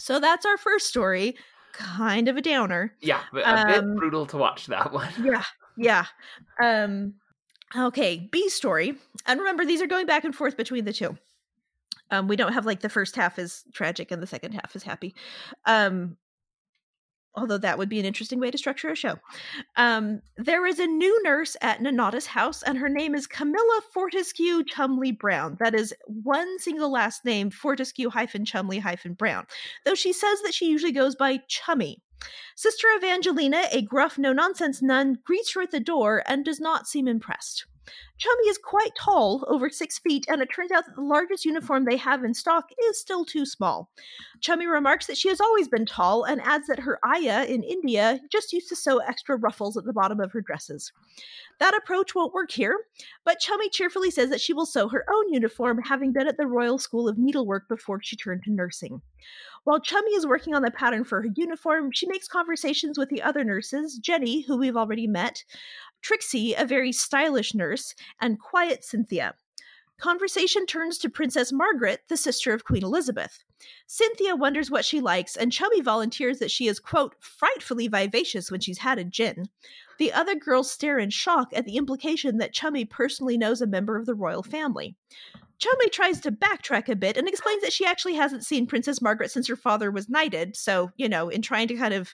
[0.00, 1.36] So that's our first story.
[1.72, 2.92] Kind of a downer.
[3.00, 3.34] Yeah, a
[3.66, 5.12] bit Um, brutal to watch that one.
[5.24, 5.44] Yeah,
[5.76, 6.06] yeah.
[6.60, 7.14] Um,
[7.76, 8.96] okay, B story.
[9.26, 11.16] And remember, these are going back and forth between the two.
[12.10, 14.82] Um, we don't have like the first half is tragic and the second half is
[14.82, 15.14] happy.
[15.66, 16.16] Um,
[17.34, 19.16] although that would be an interesting way to structure a show.
[19.76, 24.64] Um, there is a new nurse at Nonnatus house, and her name is Camilla Fortescue
[24.64, 25.56] Chumley Brown.
[25.60, 29.46] That is one single last name, Fortescue hyphen Chumley hyphen Brown,
[29.84, 32.02] though she says that she usually goes by Chummy.
[32.56, 36.86] Sister Evangelina, a gruff, no nonsense nun, greets her at the door and does not
[36.86, 37.66] seem impressed.
[38.18, 41.84] Chummy is quite tall, over six feet, and it turns out that the largest uniform
[41.84, 43.90] they have in stock is still too small.
[44.40, 48.20] Chummy remarks that she has always been tall and adds that her ayah in India
[48.30, 50.92] just used to sew extra ruffles at the bottom of her dresses.
[51.60, 52.76] That approach won't work here,
[53.24, 56.46] but Chummy cheerfully says that she will sew her own uniform, having been at the
[56.46, 59.02] Royal School of Needlework before she turned to nursing.
[59.64, 63.22] While Chummy is working on the pattern for her uniform, she makes conversations with the
[63.22, 65.42] other nurses Jenny, who we've already met,
[66.04, 69.34] Trixie, a very stylish nurse, and quiet Cynthia.
[69.98, 73.42] Conversation turns to Princess Margaret, the sister of Queen Elizabeth.
[73.86, 78.60] Cynthia wonders what she likes, and Chummy volunteers that she is, quote, frightfully vivacious when
[78.60, 79.46] she's had a gin.
[79.98, 83.96] The other girls stare in shock at the implication that Chummy personally knows a member
[83.96, 84.96] of the royal family.
[85.58, 89.30] Chummy tries to backtrack a bit and explains that she actually hasn't seen Princess Margaret
[89.30, 90.54] since her father was knighted.
[90.54, 92.12] So, you know, in trying to kind of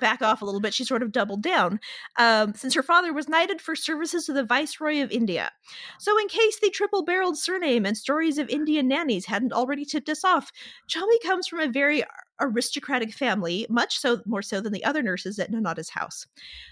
[0.00, 1.80] back off a little bit, she sort of doubled down,
[2.18, 5.50] um, since her father was knighted for services to the Viceroy of India.
[5.98, 10.08] So, in case the triple barreled surname and stories of Indian nannies hadn't already tipped
[10.08, 10.52] us off,
[10.86, 12.04] Chummy comes from a very
[12.40, 16.26] aristocratic family, much so more so than the other nurses at Nonnatus house.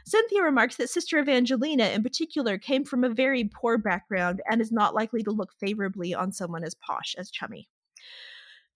[0.04, 4.72] Cynthia remarks that Sister Evangelina, in particular, came from a very poor background and is
[4.72, 7.68] not likely to look favorably on someone as posh as Chummy.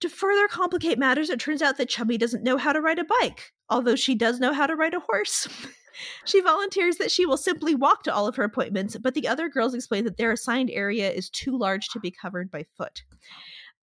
[0.00, 3.04] To further complicate matters, it turns out that Chummy doesn't know how to ride a
[3.04, 5.48] bike, although she does know how to ride a horse.
[6.24, 9.48] she volunteers that she will simply walk to all of her appointments, but the other
[9.48, 13.02] girls explain that their assigned area is too large to be covered by foot.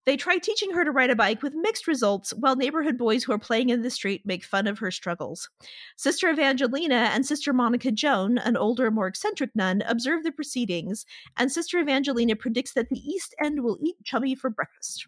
[0.05, 3.33] They try teaching her to ride a bike with mixed results, while neighborhood boys who
[3.33, 5.49] are playing in the street make fun of her struggles.
[5.97, 11.05] Sister Evangelina and Sister Monica Joan, an older, more eccentric nun, observe the proceedings,
[11.37, 15.07] and Sister Evangelina predicts that the East End will eat Chummy for breakfast.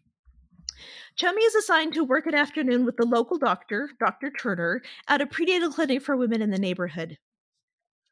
[1.16, 4.32] Chummy is assigned to work an afternoon with the local doctor, Dr.
[4.32, 7.18] Turner, at a prenatal clinic for women in the neighborhood.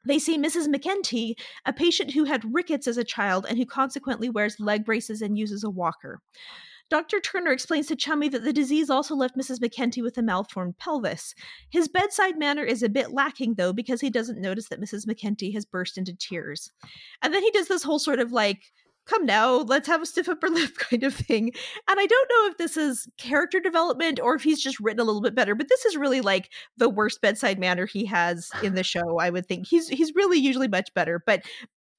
[0.05, 0.67] They see Mrs.
[0.67, 1.33] McKenty,
[1.65, 5.37] a patient who had rickets as a child and who consequently wears leg braces and
[5.37, 6.21] uses a walker.
[6.89, 7.19] Dr.
[7.19, 9.59] Turner explains to Chummy that the disease also left Mrs.
[9.59, 11.33] McKenty with a malformed pelvis.
[11.71, 15.07] His bedside manner is a bit lacking, though, because he doesn't notice that Mrs.
[15.07, 16.71] McKenty has burst into tears.
[17.23, 18.71] And then he does this whole sort of like,
[19.05, 21.51] come now, let's have a stiff upper lip kind of thing.
[21.89, 25.03] And I don't know if this is character development or if he's just written a
[25.03, 28.75] little bit better, but this is really like the worst bedside manner he has in
[28.75, 29.67] the show, I would think.
[29.67, 31.43] He's he's really usually much better, but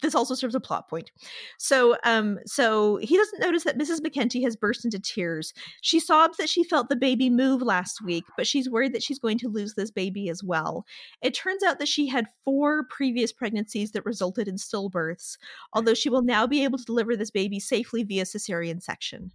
[0.02, 1.10] this also serves a plot point.
[1.58, 4.00] So, um, so he doesn't notice that Mrs.
[4.00, 5.54] McKenty has burst into tears.
[5.80, 9.18] She sobs that she felt the baby move last week, but she's worried that she's
[9.18, 10.84] going to lose this baby as well.
[11.22, 15.38] It turns out that she had four previous pregnancies that resulted in stillbirths,
[15.72, 19.32] although she will now be able to deliver this baby safely via cesarean section.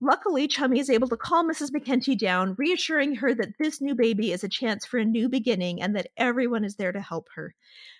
[0.00, 1.70] Luckily, Chummy is able to calm Mrs.
[1.70, 5.82] McKenty down, reassuring her that this new baby is a chance for a new beginning
[5.82, 7.54] and that everyone is there to help her.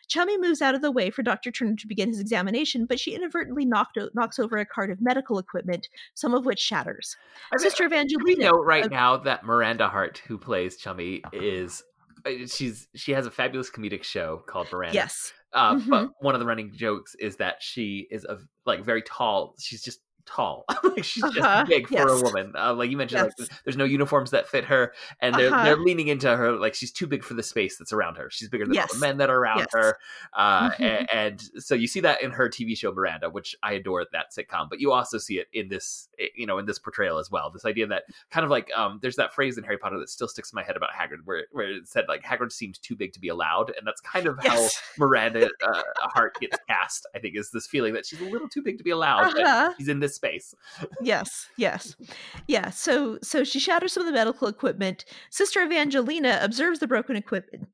[0.06, 1.50] Chummy moves out of the way for Dr.
[1.50, 5.38] Turner to begin his examination, but she inadvertently knocked, knocks over a cart of medical
[5.38, 7.16] equipment, some of which shatters.
[7.52, 8.44] I mean, Sister we Evangelina.
[8.44, 11.82] know right uh, now that Miranda Hart, who plays Chummy, is
[12.24, 14.94] uh, she's she has a fabulous comedic show called Miranda.
[14.94, 15.32] Yes.
[15.52, 15.88] Uh, Mhm.
[15.88, 19.54] But one of the running jokes is that she is a like very tall.
[19.58, 20.64] She's just tall.
[20.84, 22.52] like she's Uh-huh, just big for a woman.
[22.56, 23.48] Uh, like you mentioned, Yes.
[23.50, 25.64] like there's no uniforms that fit her, and they're Uh-huh.
[25.64, 26.52] they're leaning into her.
[26.52, 28.28] Like she's too big for the space that's around her.
[28.30, 28.92] She's bigger than all Yes.
[28.92, 29.68] the men that are around Yes.
[29.72, 29.98] her.
[30.34, 30.80] Uh, Mhm.
[30.80, 34.26] and, and so you see that in her TV show Miranda, which I adore that
[34.36, 34.68] sitcom.
[34.68, 37.50] But you also see it in this, eh, you know, in this portrayal as well.
[37.50, 40.28] This idea that kind of like um, there's that phrase in Harry Potter that still
[40.28, 43.12] sticks in my head about Hagrid, where where it said like Hagrid seemed too big
[43.14, 44.82] to be allowed, and that's kind of how Yes.
[44.98, 47.06] Miranda uh, Hart gets cast.
[47.14, 49.36] I think is this feeling that she's a little too big to be allowed.
[49.38, 49.72] Uh-huh.
[49.78, 50.54] She's in this space.
[51.02, 51.96] yes, yes.
[52.46, 55.04] Yeah, so so she shatters some of the medical equipment.
[55.31, 57.68] Sister Evangelina observes the broken equipment.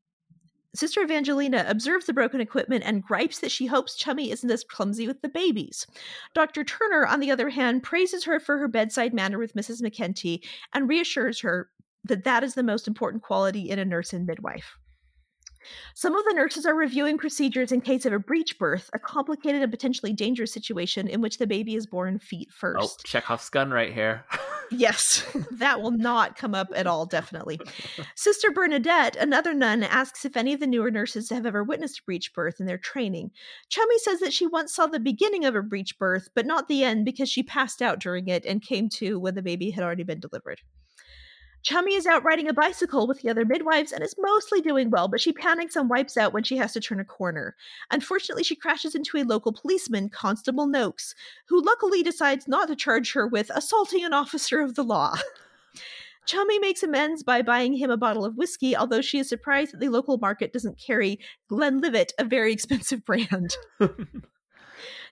[0.74, 5.06] Sister Evangelina observes the broken equipment and gripes that she hopes Chummy isn't as clumsy
[5.06, 5.86] with the babies.
[6.34, 6.64] Dr.
[6.64, 9.82] Turner, on the other hand, praises her for her bedside manner with Mrs.
[9.82, 10.40] McKenty
[10.72, 11.70] and reassures her
[12.04, 14.76] that that is the most important quality in a nurse and midwife.
[15.94, 19.62] Some of the nurses are reviewing procedures in case of a breech birth, a complicated
[19.62, 23.04] and potentially dangerous situation in which the baby is born feet Oh, first.
[23.04, 24.24] Chekhov's gun right here.
[24.70, 27.60] Yes, that will not come up at all, definitely.
[28.14, 32.02] Sister Bernadette, another nun, asks if any of the newer nurses have ever witnessed a
[32.04, 33.30] breech birth in their training.
[33.68, 36.82] Chummy says that she once saw the beginning of a breech birth, but not the
[36.82, 40.02] end because she passed out during it and came to when the baby had already
[40.02, 40.60] been delivered.
[41.64, 45.08] Chummy is out riding a bicycle with the other midwives and is mostly doing well,
[45.08, 47.56] but she panics and wipes out when she has to turn a corner.
[47.90, 51.14] Unfortunately, she crashes into a local policeman, Constable Noakes,
[51.48, 55.16] who luckily decides not to charge her with assaulting an officer of the law.
[56.26, 59.80] Chummy makes amends by buying him a bottle of whiskey, although she is surprised that
[59.80, 63.56] the local market doesn't carry Glenlivet, a very expensive brand.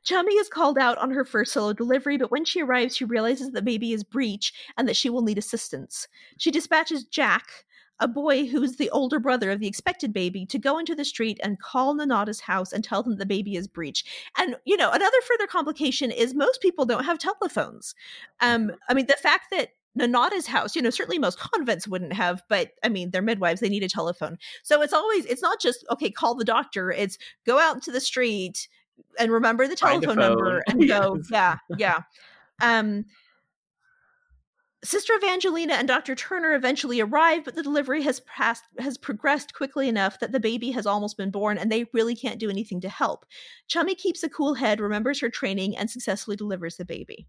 [0.04, 3.50] Chummy is called out on her first solo delivery, but when she arrives, she realizes
[3.50, 6.08] the baby is breech and that she will need assistance.
[6.38, 7.64] She dispatches Jack,
[8.00, 11.04] a boy who is the older brother of the expected baby, to go into the
[11.04, 14.04] street and call Nonnatus house and tell them the baby is breech.
[14.36, 17.94] And, you know, another further complication is most people don't have telephones.
[18.40, 22.42] Um, I mean, the fact that Nonnatus house, you know, certainly most convents wouldn't have,
[22.48, 24.38] but I mean, they're midwives, they need a telephone.
[24.62, 28.00] So it's always, it's not just, okay, call the doctor, it's go out into the
[28.00, 28.68] street
[29.18, 31.28] and remember the telephone number and go, Yes.
[31.30, 32.00] yeah, yeah.
[32.60, 33.04] Um,
[34.84, 36.16] Sister Evangelina and Dr.
[36.16, 40.72] Turner eventually arrive, but the delivery has passed has progressed quickly enough that the baby
[40.72, 43.24] has almost been born and they really can't do anything to help.
[43.68, 47.28] Chummy keeps a cool head, remembers her training, and successfully delivers the baby.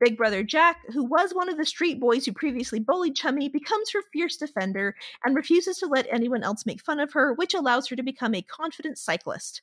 [0.00, 3.90] Big brother Jack, who was one of the street boys who previously bullied Chummy, becomes
[3.90, 7.88] her fierce defender and refuses to let anyone else make fun of her, which allows
[7.88, 9.62] her to become a confident cyclist.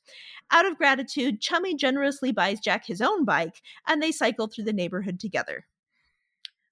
[0.50, 4.72] Out of gratitude, Chummy generously buys Jack his own bike, and they cycle through the
[4.72, 5.66] neighborhood together.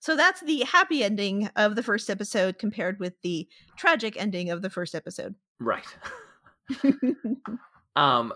[0.01, 4.61] So that's the happy ending of the first episode compared with the tragic ending of
[4.61, 5.37] the first episode.
[5.61, 5.87] Right.
[7.97, 8.33] Um,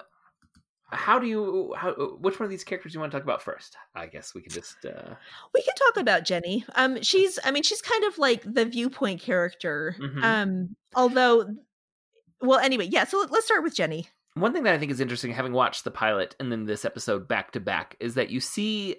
[0.96, 3.42] how do you how which one of these characters do you want to talk about
[3.42, 3.76] first?
[3.94, 5.14] I guess we can just uh
[5.54, 6.64] we can talk about Jenny.
[6.74, 9.94] Um she's I mean she's kind of like the viewpoint character.
[10.00, 10.22] Mhm.
[10.22, 11.46] Um although
[12.40, 14.08] well anyway, yeah, so let- let's start with Jenny.
[14.34, 17.26] one thing that I think is interesting, having watched the pilot and then this episode
[17.28, 18.96] back to back, is that you see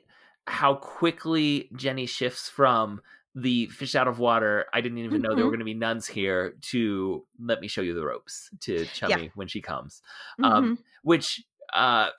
[0.48, 3.02] how quickly Jenny shifts from
[3.36, 4.66] the fish out of water.
[4.74, 6.56] I didn't even know there were going to be nuns here.
[6.72, 10.02] To let me show you the ropes to Chummy when she comes,
[10.40, 10.46] Mhm.
[10.46, 12.10] um, which uh,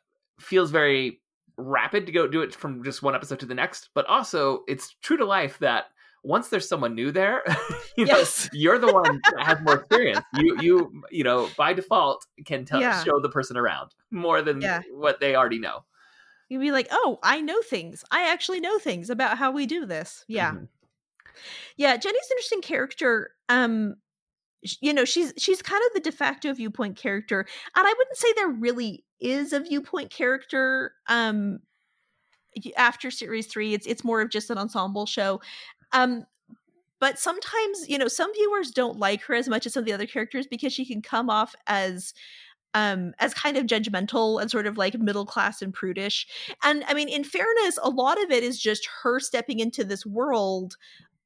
[0.40, 1.20] feels very
[1.56, 3.90] rapid to go do it from just one episode to the next.
[3.94, 5.86] But also, it's true to life that
[6.24, 7.42] once there's someone new there,
[7.96, 8.48] you know, Yes.
[8.52, 10.20] you're the one that has more experience.
[10.34, 13.02] You you you know by default can tell Yeah.
[13.04, 14.82] show the person around more than Yeah.
[14.92, 15.84] what they already know.
[16.48, 18.04] You'd be like, "Oh, I know things.
[18.10, 20.52] I actually know things about how we do this." Yeah.
[20.52, 20.68] Mhm.
[21.76, 23.30] Yeah, Jenny's an interesting character.
[23.48, 23.96] Um
[24.80, 27.40] you know, she's she's kind of the de facto viewpoint character.
[27.76, 31.60] And I wouldn't say there really is a viewpoint character um
[32.76, 33.74] after series 3.
[33.74, 35.40] It's it's more of just an ensemble show.
[35.92, 36.24] Um
[37.00, 39.92] but sometimes, you know, some viewers don't like her as much as some of the
[39.92, 42.14] other characters because she can come off as
[42.74, 46.26] um as kind of judgmental and sort of like middle class and prudish.
[46.64, 50.06] And I mean, in fairness, a lot of it is just her stepping into this
[50.06, 50.76] world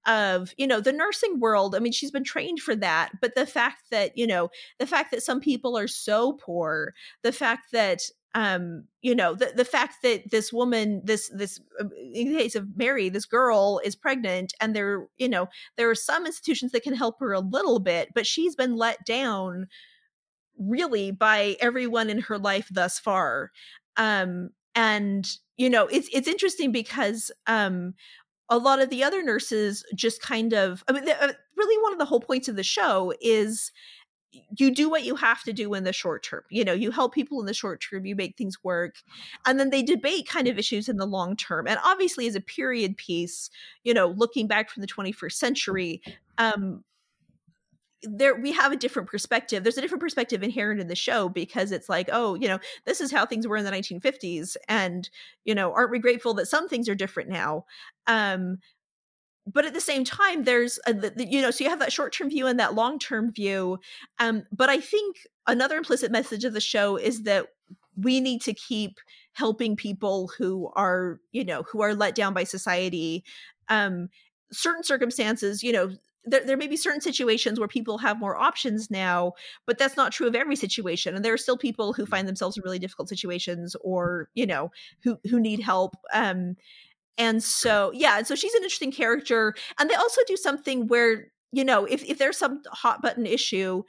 [0.07, 3.47] of you know the nursing world i mean she's been trained for that but the
[3.47, 8.01] fact that you know the fact that some people are so poor the fact that
[8.35, 12.55] um you know the, the fact that this woman this this uh, in the case
[12.55, 16.83] of mary this girl is pregnant and there you know there are some institutions that
[16.83, 19.69] can help her a little bit but she's been let down
[20.59, 23.51] really by everyone in her life thus far.
[23.97, 27.95] Um and you know it's it's interesting because um
[28.53, 31.93] a lot of the other nurses just kind of i mean the, uh, really one
[31.93, 33.73] of the whole points of the show is
[34.57, 37.15] you do what you have to do in the short term you know you help
[37.15, 38.97] people in the short term you make things work
[39.47, 42.41] and then they debate kind of issues in the long term and obviously as a
[42.41, 43.49] period piece
[43.85, 46.03] you know looking back from the 21st century
[46.37, 46.85] um
[48.03, 49.63] there we have a different perspective.
[49.63, 53.01] There's a different perspective inherent in the show because it's like oh you know this
[53.01, 55.09] is how things were in the 1950s and
[55.45, 57.65] you know aren't we grateful that some things are different now?
[58.07, 58.59] Um
[59.53, 62.31] but at the same time there's a, the, you know so you have that short-term
[62.31, 63.79] view and that long-term view.
[64.19, 67.47] Um but i think another implicit message of the show is that
[67.97, 68.99] we need to keep
[69.35, 73.25] helping people who are you know who are let down by society.
[73.69, 74.09] Um
[74.53, 75.91] certain circumstances you know
[76.25, 79.33] there, there may be certain situations where people have more options now
[79.67, 82.57] but that's not true of every situation and there are still people who find themselves
[82.57, 84.71] in really difficult situations or you know
[85.03, 86.57] who who need help um
[87.19, 91.29] and so yeah and so she's an interesting character and they also do something where
[91.53, 93.83] you know if, if there's some hot button issue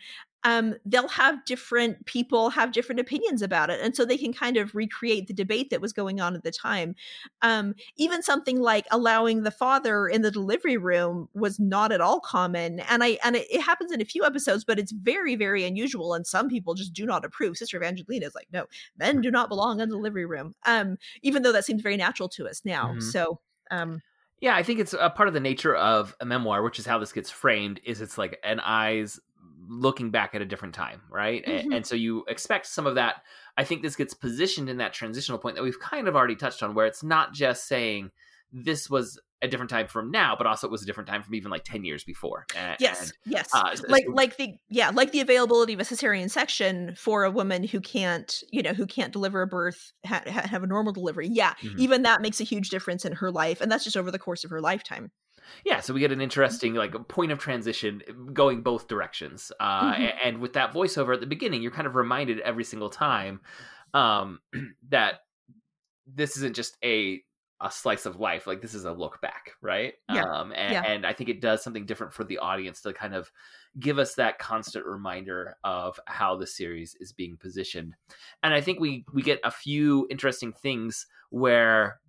[0.43, 3.79] um, they'll have different people have different opinions about it.
[3.81, 6.51] And so they can kind of recreate the debate that was going on at the
[6.51, 6.95] time.
[7.41, 12.19] Um, even something like allowing the father in the delivery room was not at all
[12.19, 12.81] common.
[12.81, 16.13] And I and it, it happens in a few episodes, but it's very, very unusual.
[16.13, 17.57] And some people just do not approve.
[17.57, 18.65] Sister Evangelina is like, no,
[18.97, 20.55] men do not belong in the delivery room.
[20.65, 22.89] Um, even though that seems very natural to us now.
[22.89, 22.99] Mm-hmm.
[22.99, 23.39] So
[23.71, 24.01] um
[24.41, 26.99] yeah, I think it's a part of the nature of a memoir, which is how
[26.99, 29.17] this gets framed, is it's like an eyes
[29.67, 31.43] looking back at a different time, right?
[31.45, 31.65] Mm-hmm.
[31.65, 33.23] And, and, so you expect some of that.
[33.57, 36.63] I think this gets positioned in that transitional point that we've kind of already touched
[36.63, 38.11] on, where it's not just saying
[38.51, 41.35] this was a different time from now, but also it was a different time from
[41.35, 42.45] even like ten years before.
[42.57, 46.29] And, yes, yes, uh, like so, like the yeah, like the availability of a cesarean
[46.29, 50.63] section for a woman who can't you know who can't deliver a birth ha- have
[50.63, 51.27] a normal delivery.
[51.29, 51.79] Yeah, mm-hmm.
[51.79, 54.43] even that makes a huge difference in her life, and that's just over the course
[54.43, 55.11] of her lifetime
[55.65, 58.01] yeah so we get an interesting like point of transition
[58.33, 60.05] going both directions uh, mm-hmm.
[60.23, 63.41] and with that voiceover at the beginning you're kind of reminded every single time
[63.93, 64.39] um,
[64.89, 65.21] that
[66.07, 67.21] this isn't just a
[67.61, 70.23] a slice of life like this is a look back right yeah.
[70.23, 70.83] um and, yeah.
[70.83, 73.31] and i think it does something different for the audience to kind of
[73.79, 77.95] give us that constant reminder of how the series is being positioned
[78.43, 81.99] and i think we we get a few interesting things where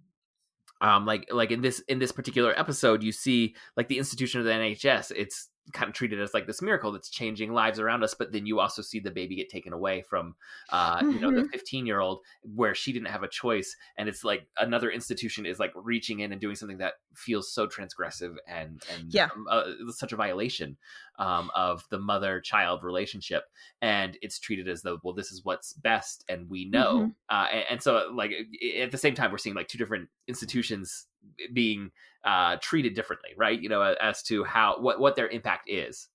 [0.85, 4.45] um like like in this in this particular episode you see like the institution of
[4.45, 8.15] the nhs it's kind of treated as like this miracle that's changing lives around us
[8.15, 10.35] but then you also see the baby get taken away from
[10.71, 11.11] uh mm-hmm.
[11.11, 11.87] you know the 15 mm-hmm.
[11.87, 12.21] year old
[12.55, 16.33] where she didn't have a choice and it's like another institution is like reaching in
[16.33, 20.77] and doing something that feels so transgressive and and yeah um, uh, such a violation
[21.19, 23.45] um, of the mother child relationship
[23.81, 27.09] and it's treated as though well this is what's best and we know mm-hmm.
[27.31, 28.33] uh, and, and so like
[28.81, 31.07] at the same time we're seeing like two different institutions
[31.53, 31.91] being
[32.25, 33.61] uh, treated differently, right?
[33.61, 36.09] You know, as to how what what their impact is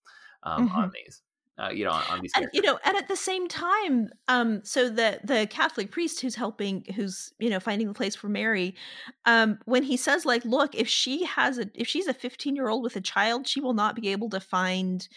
[0.43, 0.77] um, mm-hmm.
[0.77, 1.21] on these.
[1.57, 4.61] Uh, you know, on, on these, and, you know, and at the same time, um,
[4.63, 8.75] so the the Catholic priest who's helping, who's you know finding the place for Mary,
[9.25, 12.69] um, when he says like, look, if she has a, if she's a fifteen year
[12.69, 15.09] old with a child, she will not be able to find,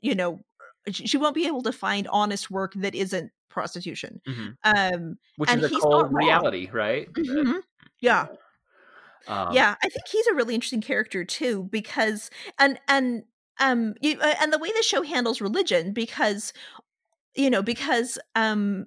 [0.00, 0.42] you know,
[0.90, 4.22] she won't be able to find honest work that isn't prostitution.
[4.26, 4.48] Mm-hmm.
[4.64, 7.12] Um, which is a cold reality, right?
[7.12, 7.58] Mm-hmm.
[8.00, 8.28] Yeah.
[9.26, 13.24] Um, yeah, I think he's a really interesting character too because and and
[13.60, 16.52] um you, uh, and the way the show handles religion because
[17.36, 18.86] you know because um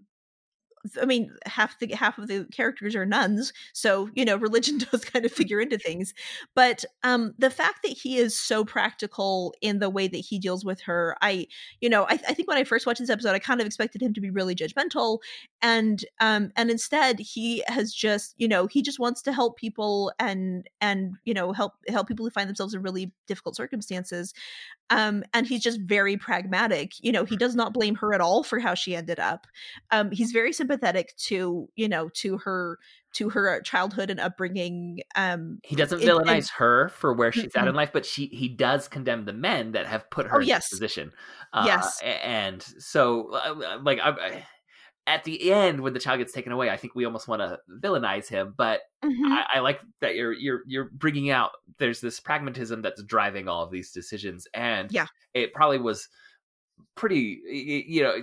[1.02, 5.04] I mean, half the half of the characters are nuns, so you know, religion does
[5.04, 6.14] kind of figure into things.
[6.56, 10.64] But um, the fact that he is so practical in the way that he deals
[10.64, 11.48] with her, I,
[11.82, 14.02] you know, I, I think when I first watched this episode, I kind of expected
[14.02, 15.20] him to be really judgmental,
[15.62, 20.12] and um, and instead he has just, you know, he just wants to help people
[20.20, 24.34] and and you know help help people who find themselves in really difficult circumstances.
[24.92, 26.94] Um, and he's just very pragmatic.
[27.00, 29.46] You know, he does not blame her at all for how she ended up.
[29.92, 32.78] Um, he's very sympathetic to, you know, to her
[33.14, 35.02] to her childhood and upbringing.
[35.16, 37.60] Um, he doesn't villainize her for where she's mm-hmm.
[37.60, 40.42] at in life, but she he does condemn the men that have put her oh,
[40.42, 40.70] in yes.
[40.70, 41.12] this position.
[41.54, 44.44] Uh, yes, and so uh, like I,
[45.08, 47.58] at the end when the child gets taken away, I think we almost want to
[47.82, 48.54] villainize him.
[48.56, 49.32] But mm-hmm.
[49.32, 53.64] I, I, like that you're you're you're bringing out there's this pragmatism that's driving all
[53.64, 56.08] of these decisions, and yeah, it probably was
[56.96, 58.16] pretty you know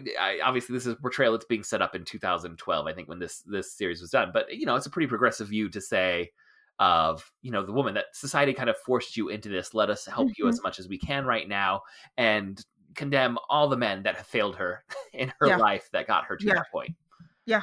[0.44, 3.42] obviously this is a portrayal that's being set up in 2012 i think when this
[3.46, 6.30] this series was done but you know it's a pretty progressive view to say
[6.78, 10.04] of you know the woman that society kind of forced you into this let us
[10.04, 10.42] help mm-hmm.
[10.44, 11.80] you as much as we can right now
[12.18, 12.64] and
[12.96, 14.82] condemn all the men that have failed her
[15.12, 15.56] in her yeah.
[15.56, 16.54] life that got her to yeah.
[16.54, 16.96] that point.
[17.44, 17.62] Yeah.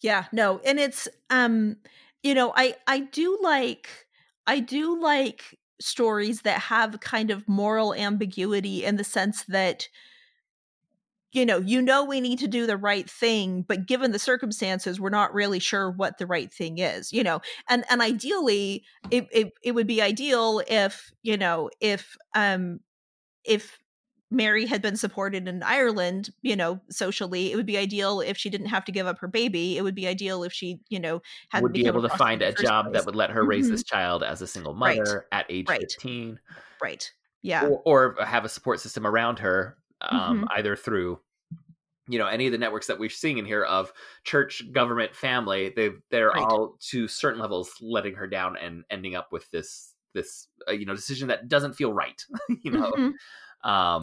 [0.00, 0.60] Yeah, no.
[0.64, 1.76] And it's um
[2.22, 3.88] you know, I I do like
[4.46, 9.88] I do like stories that have kind of moral ambiguity in the sense that
[11.32, 14.98] you know, you know we need to do the right thing, but given the circumstances,
[15.00, 17.40] we're not really sure what the right thing is, you know.
[17.68, 22.80] And and ideally, it it, it would be ideal if, you know, if um
[23.44, 23.79] if
[24.30, 28.48] Mary had been supported in Ireland, you know, socially, it would be ideal if she
[28.48, 29.76] didn't have to give up her baby.
[29.76, 32.52] It would be ideal if she, you know, had would be able to find a
[32.52, 32.94] job place.
[32.94, 33.72] that would let her raise mm-hmm.
[33.72, 35.40] this child as a single mother right.
[35.40, 35.80] at age right.
[35.80, 36.38] 15.
[36.80, 37.10] Right.
[37.42, 37.66] Yeah.
[37.66, 40.44] Or, or, have a support system around her, um, mm-hmm.
[40.56, 41.18] either through
[42.08, 43.92] you know any of the networks that we're seeing in here of
[44.24, 46.42] church government family they they're Right.
[46.42, 50.86] all to certain levels letting her down and ending up with this this uh, you
[50.86, 52.20] know decision that doesn't feel right
[52.62, 53.12] you know Mhm.
[53.64, 54.02] Um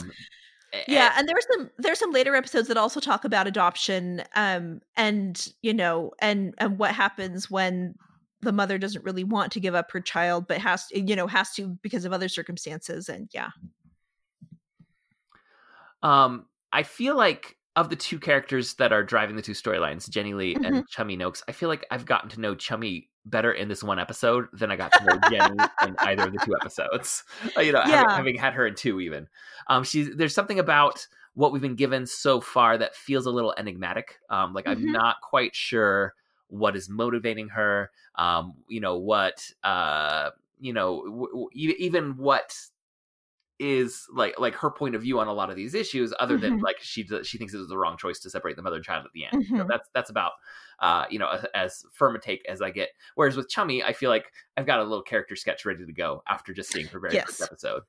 [0.88, 5.48] yeah and there's some there's some later episodes that also talk about adoption um and
[5.62, 7.96] you know and and what happens when
[8.42, 11.54] the mother doesn't really want to give up her child but has you know has
[11.54, 13.50] to because of other circumstances and yeah.
[16.04, 20.34] Um, I feel like of the two characters that are driving the two storylines, Jenny
[20.34, 20.66] Lee Mm-hmm.
[20.66, 24.00] and Chummy Noakes, I feel like I've gotten to know Chummy better in this one
[24.00, 25.56] episode than I got to know Jenny
[25.86, 27.24] in either of the two episodes.
[27.58, 28.16] Uh, you know, having, Yeah.
[28.16, 29.28] having had her in two, even.
[29.68, 31.06] Um, she's there's something about
[31.36, 34.20] what we've been given so far that feels a little enigmatic.
[34.30, 34.92] Um, like I'm Mhm.
[34.92, 36.14] not quite sure
[36.48, 37.92] what is motivating her.
[38.16, 39.46] Um, you know what?
[39.64, 42.56] Uh, you know, w- w- even what
[43.60, 46.60] is like like her point of view on a lot of these issues other than
[46.60, 46.62] Mhm.
[46.62, 48.86] like she does- she thinks it was the wrong choice to separate the mother and
[48.86, 49.68] child at the end You know, Mhm.
[49.68, 50.34] that's that's about
[50.80, 54.12] uh you know as, firm a take as i get whereas with chummy i feel
[54.12, 57.20] like i've got a little character sketch ready to go after just seeing her very
[57.20, 57.82] first episode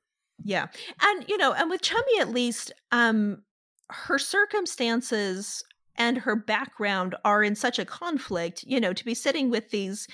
[0.43, 0.67] Yeah.
[1.01, 3.43] And you know, and with Chummy at least, um
[3.91, 5.63] her circumstances
[5.99, 10.07] and her background are in such a conflict, you know, to be sitting with these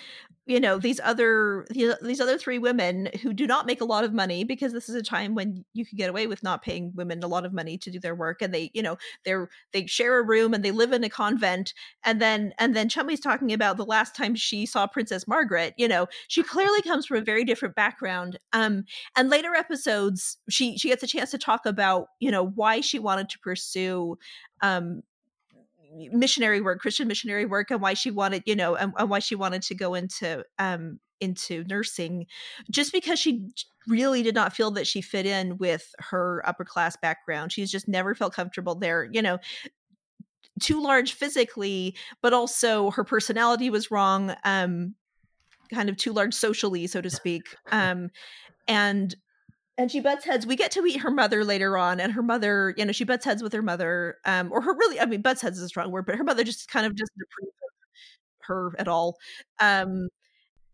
[0.47, 4.13] you know these other these other three women who do not make a lot of
[4.13, 7.23] money because this is a time when you could get away with not paying women
[7.23, 10.19] a lot of money to do their work and they you know they're they share
[10.19, 11.73] a room and they live in a convent
[12.03, 15.87] and then and then Chummy's talking about the last time she saw Princess Margaret you
[15.87, 18.83] know she clearly comes from a very different background um
[19.17, 22.99] and later episodes she she gets a chance to talk about you know why she
[22.99, 24.15] wanted to pursue
[24.61, 25.01] um
[26.11, 29.35] missionary work christian missionary work and why she wanted you know and, and why she
[29.35, 32.25] wanted to go into um into nursing
[32.69, 33.49] just because she
[33.87, 37.51] really did not feel that she fit in with her upper class background.
[37.51, 39.39] She's just never felt comfortable there you know
[40.59, 44.95] too large physically but also her personality was wrong um
[45.73, 48.09] kind of too large socially so to speak um
[48.67, 49.15] and
[49.77, 52.73] and she butts heads we get to meet her mother later on and her mother
[52.77, 55.41] you know she butts heads with her mother um or her really i mean butts
[55.41, 58.75] heads is a strong word but her mother just kind of doesn't approve of her
[58.79, 59.17] at all.
[59.59, 60.09] Um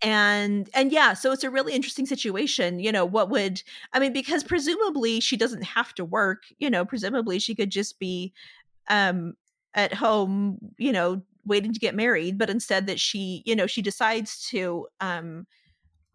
[0.04, 4.14] and and yeah so it's a really interesting situation you know what would i mean
[4.14, 8.34] because presumably she doesn't have to work you know presumably she could just be
[8.90, 9.36] um
[9.76, 13.82] at home you know waiting to get married but instead that she you know she
[13.82, 15.46] decides to um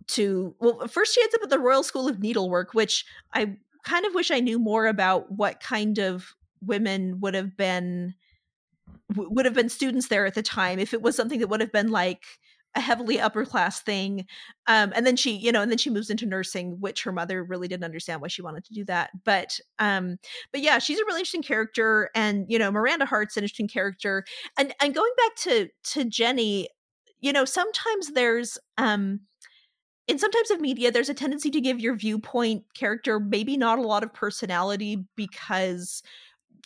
[0.09, 3.05] to well first she ends up at the royal school of needlework which
[3.35, 8.15] i kind of wish i knew more about what kind of women would have been
[9.15, 11.73] would have been students there at the time if it was something that would have
[11.73, 12.25] been like
[12.75, 14.27] a heavily upper class thing.
[14.67, 17.43] Um and then she you know and then she moves into nursing which her mother
[17.43, 20.19] really didn't understand why she wanted to do that but um
[20.53, 24.25] but yeah she's a really interesting character and you know miranda hart's an interesting character
[24.59, 26.69] and and going back to to jenny
[27.21, 29.21] you know sometimes there's um
[30.09, 33.79] in some types of media there's a tendency to give your viewpoint character maybe not
[33.79, 36.03] a lot of personality because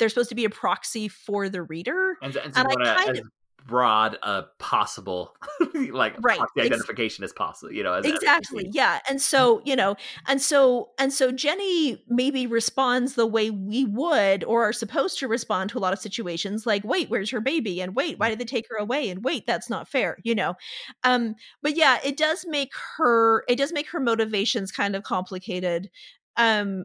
[0.01, 2.17] they're supposed to be a proxy for the reader.
[2.23, 3.23] And, and, And I kind as
[3.67, 5.35] broad a possible
[5.91, 9.77] like Right, proxy ex- identification as possible you know as exactly yeah and so you
[9.77, 9.97] know
[10.27, 15.29] and so and so jenny maybe responds the way we would or are supposed to
[15.29, 17.81] respond to a lot of situations like wait where's her baby?
[17.81, 19.09] and wait why did they take her away?
[19.09, 20.55] and wait that's not fair you know?
[21.05, 25.91] Um but yeah it does make her it does make her motivations kind of complicated
[26.37, 26.85] um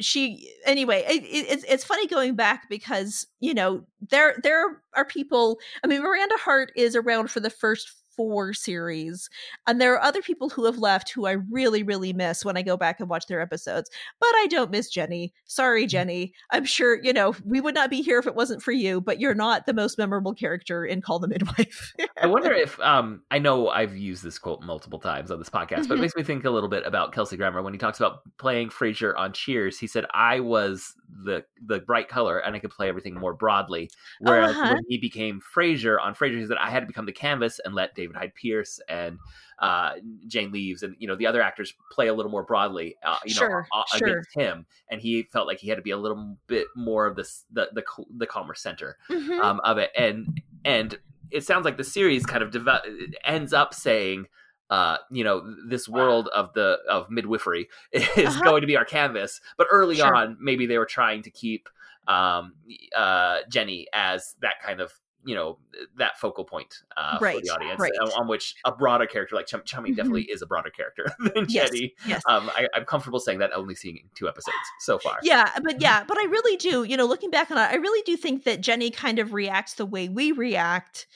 [0.00, 5.04] she anyway it, it, it's it's funny going back because you know there there are
[5.04, 9.28] people i mean miranda hart is around for the first four series
[9.66, 12.62] and there are other people who have left who i really really miss when i
[12.62, 13.90] go back and watch their episodes
[14.20, 18.00] but i don't miss jenny sorry jenny i'm sure you know we would not be
[18.02, 21.18] here if it wasn't for you but you're not the most memorable character in call
[21.18, 25.38] the midwife I wonder if um I know I've used this quote multiple times on
[25.38, 26.00] this podcast, but it Mhm.
[26.00, 29.14] makes me think a little bit about Kelsey Grammer when he talks about playing Frasier
[29.16, 29.78] on Cheers.
[29.78, 30.94] He said I was
[31.24, 33.90] the the bright color and I could play everything more broadly.
[34.20, 34.74] Whereas Uh-huh.
[34.74, 37.74] when he became Frasier on Frasier, he said I had to become the canvas and
[37.74, 39.18] let David Hyde Pierce and
[39.58, 39.94] uh,
[40.28, 43.34] Jane Leeves and you know the other actors play a little more broadly, uh, you
[43.34, 44.08] Sure, know, sure.
[44.08, 47.16] against him, and he felt like he had to be a little bit more of
[47.16, 47.82] this the the
[48.16, 49.40] the calmer center Mhm.
[49.40, 50.98] um, of it, and and
[51.30, 52.84] it sounds like the series kind of develop,
[53.24, 54.26] ends up saying,
[54.70, 58.44] uh, you know, this world of the of midwifery is Uh-huh.
[58.44, 59.40] going to be our canvas.
[59.56, 60.14] But early Sure.
[60.14, 61.68] on, maybe they were trying to keep
[62.06, 62.54] um,
[62.94, 64.92] uh, Jenny as that kind of
[65.26, 65.58] you know
[65.98, 67.92] that focal point uh, Right, for the audience, right.
[68.00, 69.96] on, on which a broader character like Chum- Chummy Mhm.
[69.96, 71.94] definitely is a broader character than Yes, Jenny.
[72.06, 72.22] yes.
[72.28, 75.18] Um, I, I'm comfortable saying that only seeing two episodes so far.
[75.22, 78.02] Yeah, but yeah, but I really do, you know, looking back on it, I really
[78.06, 81.06] do think that Jenny kind of reacts the way we react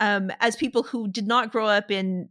[0.00, 2.28] um, as people who did not grow up in,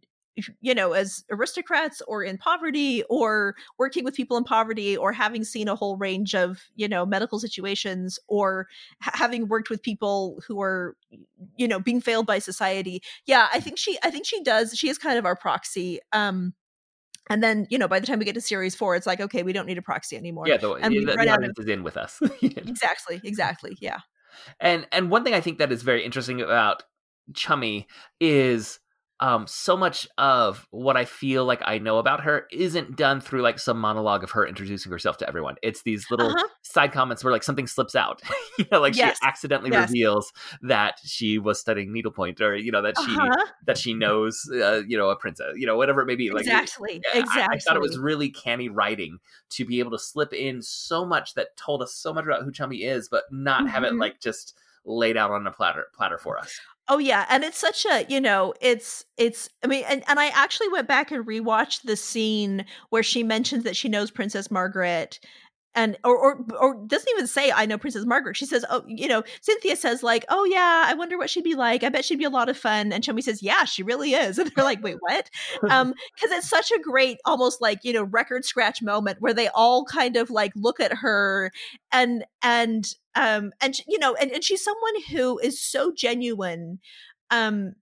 [0.62, 5.44] you know, as aristocrats or in poverty or working with people in poverty or having
[5.44, 8.68] seen a whole range of, you know, medical situations or
[9.02, 10.96] ha- having worked with people who are,
[11.58, 13.02] you know, being failed by society.
[13.26, 14.78] Yeah, I think she, I think she does.
[14.78, 16.00] She is kind of our proxy.
[16.12, 16.54] Um,
[17.30, 19.44] and then, you know, by the time we get to series four, it's like, okay,
[19.44, 20.48] we don't need a proxy anymore.
[20.48, 22.20] Yeah, the, And the, the out of- audience is in with us.
[22.42, 23.78] Exactly, exactly.
[23.80, 24.00] Yeah.
[24.60, 26.84] And and one thing I think that is very interesting about
[27.34, 27.88] Chummy
[28.20, 28.80] is
[29.22, 33.42] um so much of what I feel like I know about her isn't done through
[33.42, 35.56] like some monologue of her introducing herself to everyone.
[35.62, 36.48] It's these little Uh-huh.
[36.62, 38.22] side comments where like something slips out.
[38.58, 39.18] you know, like Yes.
[39.22, 39.90] she accidentally Yes.
[39.90, 43.46] reveals that she was studying needlepoint or you know that she Uh-huh.
[43.66, 46.30] that she knows uh, you know a princess, you know, whatever it may be.
[46.32, 47.02] Like it- exactly.
[47.14, 47.58] I- exactly.
[47.58, 49.20] I, thought it was really canny writing
[49.52, 52.52] to be able to slip in so much that told us so much about who
[52.52, 54.00] Chummy is, but not have it Mhm.
[54.00, 54.56] like just
[54.86, 56.58] laid out on a platter platter for us.
[56.92, 60.30] Oh yeah, and it's such a you know it's it's I mean and and I
[60.30, 65.20] actually went back and rewatched the scene where she mentions that she knows Princess Margaret.
[65.76, 68.36] And or, or or doesn't even say I know Princess Margaret.
[68.38, 71.56] She says, "Oh, you know." Cynthia says, "Like, oh yeah, I wonder what she'd be
[71.56, 71.84] like.
[71.84, 74.40] I bet she'd be a lot of fun." And Chummy says, "Yeah, she really is."
[74.40, 75.30] And they're like, "Wait, what?"
[75.70, 79.48] Um, because it's such a great, almost like you know, record scratch moment where they
[79.50, 81.52] all kind of like look at her
[81.92, 86.80] and and um and you know and, and she's someone who is so genuine
[87.32, 87.74] um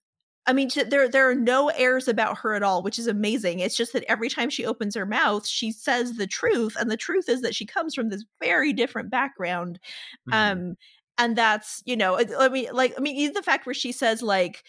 [0.47, 3.77] i mean there there are no airs about her at all which is amazing it's
[3.77, 7.29] just that every time she opens her mouth she says the truth and the truth
[7.29, 9.79] is that she comes from this very different background
[10.27, 10.33] Mhm.
[10.33, 10.75] um
[11.17, 14.21] and that's you know i mean like i mean even the fact where she says
[14.21, 14.63] like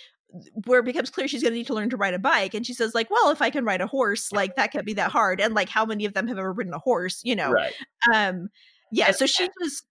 [0.67, 2.67] where it becomes clear she's going to need to learn to ride a bike and
[2.67, 5.11] she says like well if i can ride a horse like that can't be that
[5.11, 7.73] hard and like how many of them have ever ridden a horse you know right.
[8.15, 8.49] um
[8.93, 9.83] yeah so she was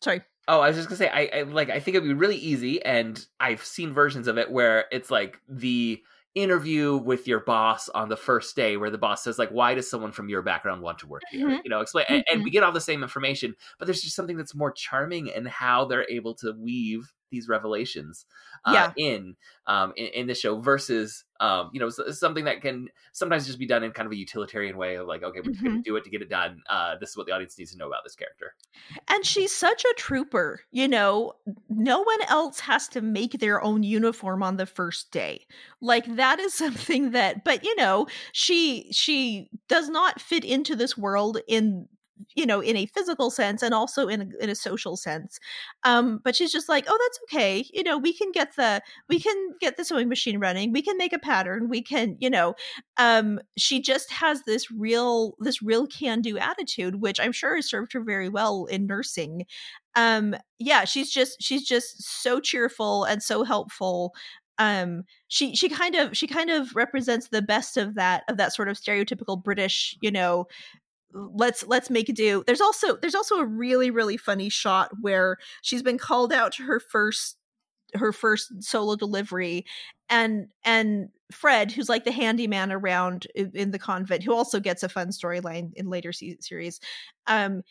[0.00, 1.70] sorry Oh, I was just gonna say, I, I like.
[1.70, 5.40] I think it'd be really easy, and I've seen versions of it where it's like
[5.48, 6.00] the
[6.36, 9.90] interview with your boss on the first day, where the boss says, like, "Why does
[9.90, 11.62] someone from your background want to work here?" Mhm.
[11.64, 14.36] You know, explain, and, and we get all the same information, but there's just something
[14.36, 18.26] that's more charming in how they're able to weave these revelations
[18.64, 18.92] uh, Yeah.
[18.96, 23.58] in um in, in the show versus um you know something that can sometimes just
[23.58, 25.66] be done in kind of a utilitarian way of like okay we're Mm-hmm.
[25.66, 27.78] gonna do it to get it done uh this is what the audience needs to
[27.78, 28.54] know about this character
[29.08, 31.32] and she's such a trooper you know
[31.68, 35.46] no one else has to make their own uniform on the first day
[35.80, 40.96] like that is something that but you know she she does not fit into this
[40.96, 41.88] world in
[42.34, 45.38] you know in a physical sense and also in a, in a social sense
[45.84, 49.20] um but she's just like oh that's okay you know we can get the we
[49.20, 52.54] can get the sewing machine running we can make a pattern we can you know
[52.98, 57.68] um she just has this real this real can do attitude which i'm sure has
[57.68, 59.44] served her very well in nursing
[59.94, 64.14] um yeah she's just she's just so cheerful and so helpful
[64.58, 68.54] um she she kind of she kind of represents the best of that of that
[68.54, 70.46] sort of stereotypical british you know
[71.12, 72.44] let's let's make do.
[72.46, 76.64] There's also there's also a really really funny shot where she's been called out to
[76.64, 77.36] her first
[77.94, 79.64] her first solo delivery
[80.08, 84.82] and and fred who's like the handyman around in, in the convent who also gets
[84.82, 86.78] a fun storyline in later se- series
[87.26, 87.62] um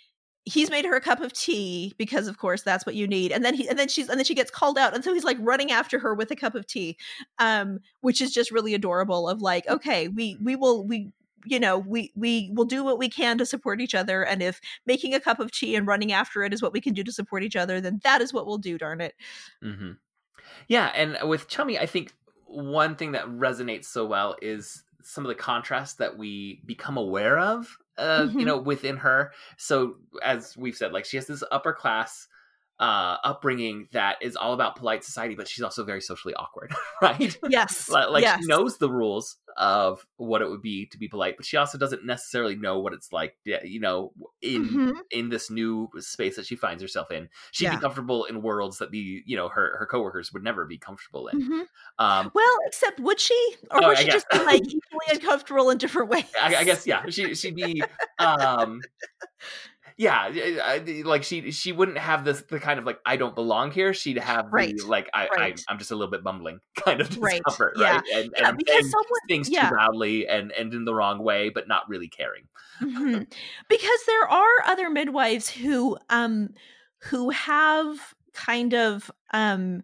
[0.45, 3.31] he's made her a cup of tea because of course that's what you need.
[3.31, 5.23] And then he and then she's and then she gets called out and so he's
[5.23, 6.97] like running after her with a cup of tea
[7.39, 11.11] um which is just really adorable of like okay we we will we
[11.45, 14.59] you know we we will do what we can to support each other and if
[14.85, 17.11] making a cup of tea and running after it is what we can do to
[17.11, 19.15] support each other then that is what we'll do darn it
[19.61, 19.91] hmm
[20.67, 22.13] Yeah, and with Chummy, I think
[22.45, 27.39] one thing that resonates so well is some of the contrast that we become aware
[27.39, 28.45] of, uh, you Mhm.
[28.45, 29.33] know, within her.
[29.57, 32.27] So as we've said, like she has this upper class
[32.79, 37.37] uh upbringing that is all about polite society but she's also very socially awkward right
[37.49, 38.41] yes Li- like yes.
[38.41, 41.77] she knows the rules of what it would be to be polite but she also
[41.77, 44.11] doesn't necessarily know what it's like you know
[44.41, 44.93] in Mhm.
[45.11, 47.75] in this new space that she finds herself in she'd Yeah.
[47.75, 51.27] be comfortable in worlds that the you know her her coworkers would never be comfortable
[51.27, 51.65] in Mhm.
[51.99, 54.13] um well except would she or Oh, would I she guess.
[54.15, 57.81] just be like equally uncomfortable in different ways I, I guess yeah she she'd be
[58.19, 58.81] um
[59.97, 60.29] yeah
[61.05, 64.17] like she she wouldn't have this the kind of like i don't belong here she'd
[64.17, 65.57] have Right, the like i, right.
[65.67, 68.49] I i'm just a little bit bumbling kind of Right, discomfort yeah, right and, yeah,
[68.49, 69.69] and because saying someone- things yeah.
[69.69, 72.43] too loudly and and in the wrong way but not really caring
[72.81, 73.25] Mhm.
[73.69, 76.49] because there are other midwives who um
[77.03, 77.97] who have
[78.33, 79.83] kind of um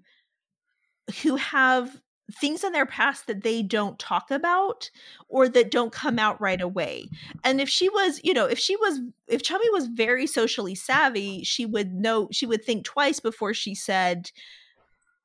[1.23, 2.01] who have
[2.33, 4.89] things in their past that they don't talk about
[5.29, 7.09] or that don't come out right away.
[7.43, 11.43] And if she was, you know, if she was if Chummy was very socially savvy,
[11.43, 14.31] she would know she would think twice before she said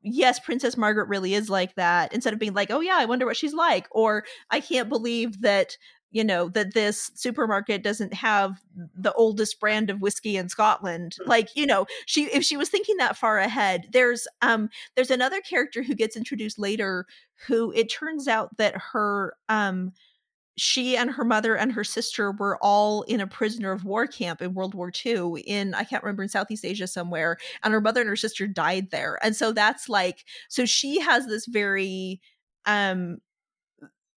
[0.08, 3.26] yes, Princess Margaret really is like that, instead of being like, oh, yeah, I wonder
[3.26, 5.76] what she's like, or I can't believe that
[6.10, 8.60] you know that this supermarket doesn't have
[8.94, 11.16] the oldest brand of whiskey in Scotland.
[11.26, 15.40] Like you know she if she was thinking that far ahead there's um there's another
[15.40, 17.06] character who gets introduced later
[17.46, 19.92] who it turns out that her um
[20.56, 24.40] she and her mother and her sister were all in a prisoner of war camp
[24.40, 28.00] in World War II in I can't remember in Southeast Asia somewhere and her mother
[28.00, 29.18] and her sister died there.
[29.22, 32.20] And so that's like so she has this very
[32.64, 33.18] um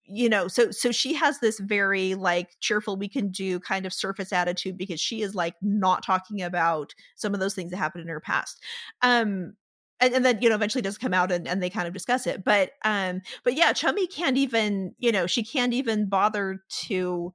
[0.08, 3.92] you know so so she has this very like cheerful we can do kind of
[3.92, 8.02] surface attitude because she is like not talking about some of those things that happened
[8.02, 8.62] in her past.
[9.02, 9.54] Um
[10.00, 12.26] and, and then you know eventually does come out and, and they kind of discuss
[12.26, 17.32] it but um but yeah chummy can't even you know she can't even bother to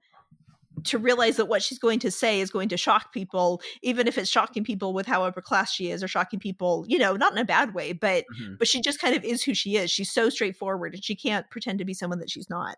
[0.85, 4.17] to realize that what she's going to say is going to shock people, even if
[4.17, 7.31] it's shocking people with how upper class she is, or shocking people, you know, not
[7.31, 8.55] in a bad way, but mm-hmm.
[8.57, 9.91] but she just kind of is who she is.
[9.91, 12.77] She's so straightforward, and she can't pretend to be someone that she's not.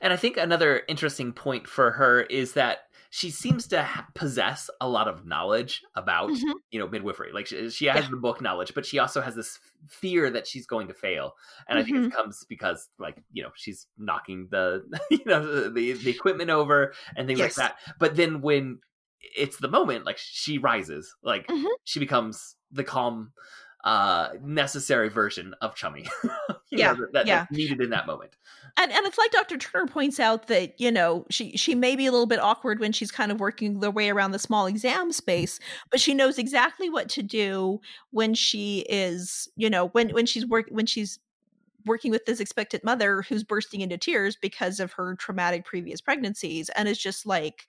[0.00, 4.68] And I think another interesting point for her is that she seems to ha- possess
[4.80, 6.50] a lot of knowledge about mm-hmm.
[6.72, 8.10] you know midwifery like she, she has yeah.
[8.10, 11.34] the book knowledge but she also has this fear that she's going to fail
[11.68, 11.80] and mm-hmm.
[11.80, 12.16] i think it mm-hmm.
[12.16, 17.28] comes because like you know she's knocking the you know the, the equipment over and
[17.28, 17.56] things yes.
[17.56, 18.80] like that but then when
[19.36, 21.66] it's the moment like she rises like mm-hmm.
[21.84, 23.30] she becomes the calm
[23.84, 26.06] uh necessary version of chummy
[26.70, 27.46] yeah know, that, yeah.
[27.50, 28.32] needed in that moment
[28.76, 29.56] and and it's like Dr.
[29.56, 32.92] Turner points out that you know she she may be a little bit awkward when
[32.92, 35.60] she's kind of working their way around the small exam space,
[35.90, 37.80] but she knows exactly what to do
[38.10, 41.18] when she is you know when when she's work when she's
[41.86, 46.68] working with this expectant mother who's bursting into tears because of her traumatic previous pregnancies
[46.70, 47.66] and it's just like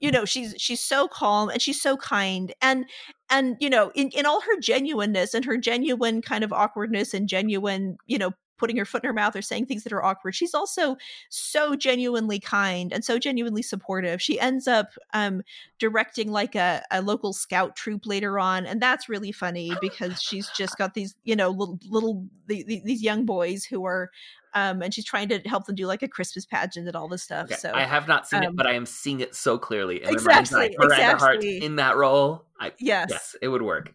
[0.00, 2.84] you know she's she's so calm and she's so kind and
[3.30, 7.28] and you know in in all her genuineness and her genuine kind of awkwardness and
[7.28, 10.34] genuine you know putting her foot in her mouth or saying things that are awkward.
[10.34, 10.96] She's also
[11.28, 14.20] so genuinely kind and so genuinely supportive.
[14.20, 15.42] She ends up um,
[15.78, 20.48] directing like a, a local scout troop later on, and that's really funny because she's
[20.50, 24.10] just got these, you know, little little the, the, these young boys who are
[24.54, 27.22] um, and she's trying to help them do like a Christmas pageant and all this
[27.22, 27.46] stuff.
[27.46, 27.56] Okay.
[27.56, 30.02] So I have not seen um, it, but I am seeing it so clearly.
[30.02, 31.18] And exactly, Miranda exactly.
[31.18, 32.44] Hart in that role.
[32.60, 33.94] I, yes, yes, it would work.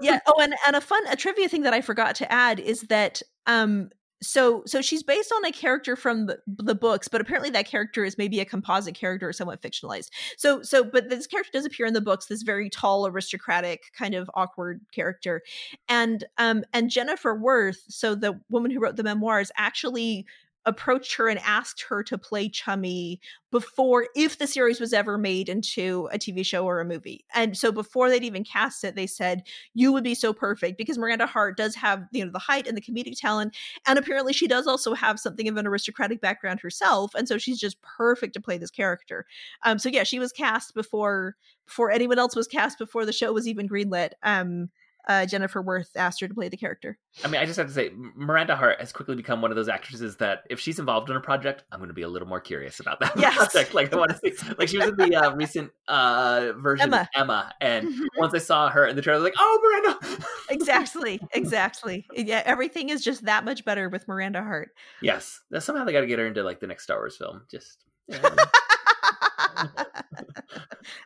[0.00, 0.20] yeah.
[0.26, 3.22] Oh, and and a fun a trivia thing that I forgot to add is that
[3.46, 3.90] um
[4.22, 8.04] so so she's based on a character from the, the, books but apparently that character
[8.04, 10.08] is maybe a composite character or somewhat fictionalized.
[10.36, 14.14] So so but this character does appear in the books this very tall aristocratic kind
[14.14, 15.42] of awkward character.
[15.88, 20.26] And um and jennifer worth so the woman who wrote the memoirs actually
[20.64, 25.48] approached her and asked her to play Chummy before if the series was ever made
[25.48, 27.24] into a TV show or a movie.
[27.34, 29.42] And so before they'd even cast it, they said
[29.74, 32.76] you would be so perfect because Miranda Hart does have, you know, the height and
[32.76, 33.56] the comedic talent
[33.86, 37.60] and apparently she does also have something of an aristocratic background herself and so she's
[37.60, 39.26] just perfect to play this character.
[39.64, 41.36] Um so yeah, she was cast before
[41.66, 44.10] before anyone else was cast before the show was even greenlit.
[44.22, 44.70] Um
[45.08, 46.98] uh, Jennifer Worth asked her to play the character.
[47.24, 49.68] I mean, I just have to say, Miranda Hart has quickly become one of those
[49.68, 52.40] actresses that if she's involved in a project, I'm going to be a little more
[52.40, 53.36] curious about that yes.
[53.36, 53.74] project.
[53.74, 57.00] Like, I want to see, like she was in the uh, recent uh, version Emma.
[57.00, 58.04] of Emma, and mm-hmm.
[58.16, 60.26] once I saw her in the trailer, I was like, oh, Miranda.
[60.50, 62.06] exactly, exactly.
[62.14, 64.70] Yeah, everything is just that much better with Miranda Hart.
[65.00, 67.42] Yes, somehow they got to get her into like the next Star Wars film.
[67.50, 67.78] Just.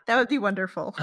[0.07, 0.95] that would be wonderful.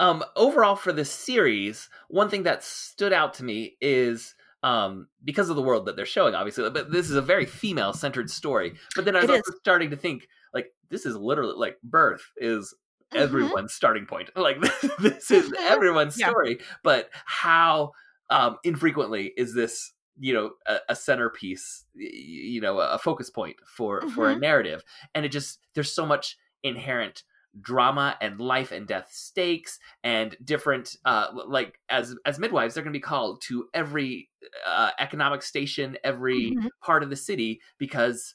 [0.00, 5.50] Um, overall, for this series, one thing that stood out to me is um, because
[5.50, 8.74] of the world that they're showing, obviously, but this is a very female centered story.
[8.96, 12.74] But then I was also starting to think, like, this is literally like birth is
[13.12, 13.22] mm-hmm.
[13.22, 14.30] everyone's starting point.
[14.36, 14.60] Like,
[14.98, 15.72] this is mm-hmm.
[15.72, 16.30] everyone's yeah.
[16.30, 16.58] story.
[16.82, 17.92] But how
[18.30, 24.00] um, infrequently is this you know a, a, centerpiece you know a focus point for
[24.00, 24.10] mm-hmm.
[24.10, 24.42] for a mm-hmm.
[24.42, 27.24] narrative and it just there's so much inherent
[27.60, 32.92] drama and life and death stakes and different uh like as as midwives they're going
[32.92, 34.28] to be called to every
[34.66, 36.66] uh, economic station every mm-hmm.
[36.82, 38.34] part of the city because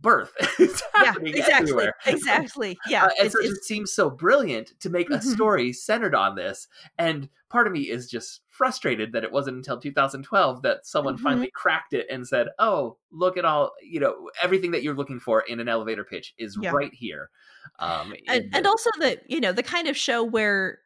[0.00, 1.94] birth is happening yeah, exactly, everywhere.
[2.06, 2.78] Exactly.
[2.88, 3.06] Yeah.
[3.06, 5.26] Uh, and so it just seems so brilliant to make mm-hmm.
[5.26, 6.68] a story centered on this.
[6.98, 11.24] And part of me is just frustrated that it wasn't until 2012 that someone mm-hmm.
[11.24, 15.20] finally cracked it and said, "Oh, look at all you know, everything that you're looking
[15.20, 16.70] for in an elevator pitch is yeah.
[16.70, 17.30] right here."
[17.78, 20.78] Um, and, and also the you know the kind of show where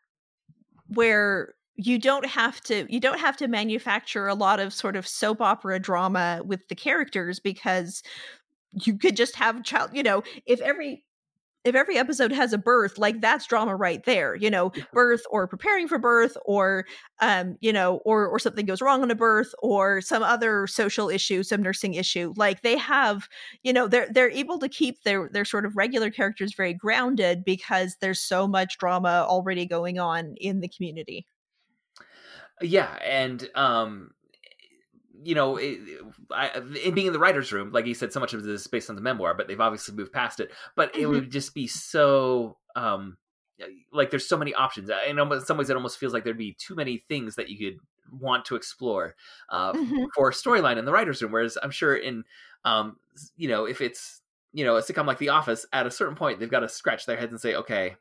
[0.88, 5.06] where you don't have to you don't have to manufacture a lot of sort of
[5.06, 8.02] soap opera drama with the characters because
[8.72, 11.04] you could just have child you know if every
[11.64, 15.46] if every episode has a birth like that's drama right there you know birth or
[15.46, 16.86] preparing for birth or
[17.20, 21.10] um you know or or something goes wrong on a birth or some other social
[21.10, 23.28] issue some nursing issue like they have
[23.62, 27.44] you know they're they're able to keep their their sort of regular characters very grounded
[27.44, 31.26] because there's so much drama already going on in the community.
[32.62, 34.10] Yeah and um
[35.22, 35.78] you know, it,
[36.30, 36.50] I,
[36.84, 38.90] it being in the writer's room, like you said, so much of this is based
[38.90, 40.50] on the memoir, but they've obviously moved past it.
[40.76, 41.02] But mm-hmm.
[41.02, 43.16] it would just be so, um,
[43.92, 44.90] like there's so many options.
[44.90, 47.58] And In some ways, it almost feels like there'd be too many things that you
[47.58, 47.80] could
[48.18, 49.14] want to explore
[49.50, 50.04] uh, mm-hmm.
[50.14, 51.32] for storyline in the writers' room.
[51.32, 52.24] Whereas I'm sure in,
[52.64, 52.96] um,
[53.36, 56.40] you know, if it's you know a sitcom like The Office, at a certain point
[56.40, 57.96] they've got to scratch their heads and say, okay,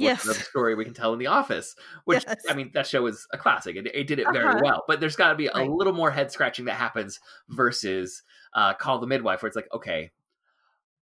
[0.00, 0.24] yes.
[0.24, 1.74] another story we can tell in The Office.
[2.04, 2.42] Which yes.
[2.48, 3.76] I mean, that show is a classic.
[3.76, 4.60] It, it did it very uh-huh.
[4.62, 4.84] well.
[4.86, 5.68] But there's got to be right.
[5.68, 8.22] a little more head scratching that happens versus
[8.54, 10.10] uh, Call the Midwife, where it's like, okay,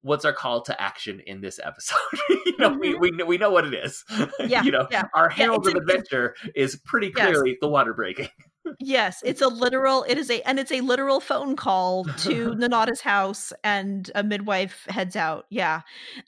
[0.03, 1.97] what's our call to action in this episode?
[2.47, 3.01] you know, mm-hmm.
[3.01, 4.05] we, we we know what it is.
[4.47, 5.05] Yeah, you know, yeah.
[5.15, 7.59] our herald yeah, of adventure is pretty clearly yes.
[7.61, 8.29] the water breaking
[8.79, 10.05] yes, it's a literal.
[10.09, 14.87] It is a and it's a literal phone call to Nonnatus house, and a midwife
[14.89, 15.47] heads out.
[15.51, 15.83] Yeah,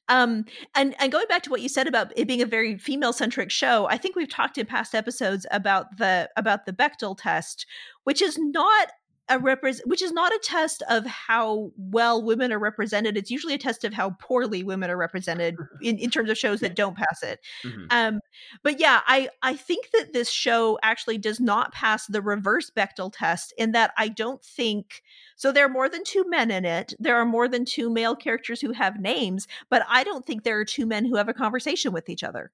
[0.09, 3.13] um, and and going back to what you said about it being a very female
[3.13, 7.67] centric show, I think we've talked in past episodes about the about the Bechdel test,
[8.05, 8.93] which is not
[9.29, 13.55] a represent which is not a test of how well women are represented it's usually
[13.55, 16.97] a test of how poorly women are represented in, in terms of shows that don't
[16.97, 17.41] pass it.
[17.65, 17.87] Mm-hmm.
[17.91, 18.21] um
[18.63, 23.13] but yeah i i think that this show actually does not pass the reverse bechdel
[23.13, 25.03] test in that i don't think
[25.35, 28.15] so there are more than two men in it there are more than two male
[28.15, 31.35] characters who have names but i don't think there are two men who have a
[31.35, 32.51] conversation with each other.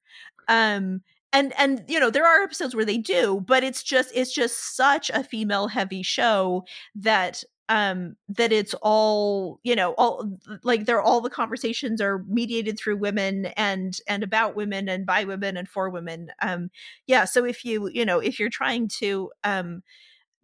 [0.48, 1.02] Um
[1.32, 4.76] and and you know there are episodes where they do but it's just it's just
[4.76, 6.64] such a female heavy show
[6.94, 10.28] that um that it's all you know all
[10.62, 15.24] like they're all the conversations are mediated through women and and about women and by
[15.24, 16.28] women and for women.
[16.40, 16.70] Um
[17.06, 19.82] yeah so if you you know if you're trying to um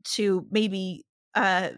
[0.05, 1.71] to maybe uh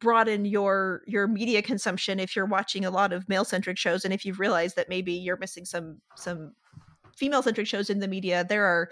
[0.00, 4.12] broaden your your media consumption if you're watching a lot of male centric shows and
[4.12, 6.52] if you've realized that maybe you're missing some some
[7.18, 8.88] female centric shows in the media, there are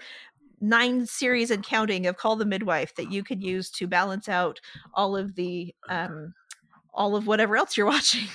[0.59, 4.59] nine series and counting of Call the Midwife that you could use to balance out
[4.93, 6.33] all of the um
[6.93, 8.27] all of whatever else you're watching.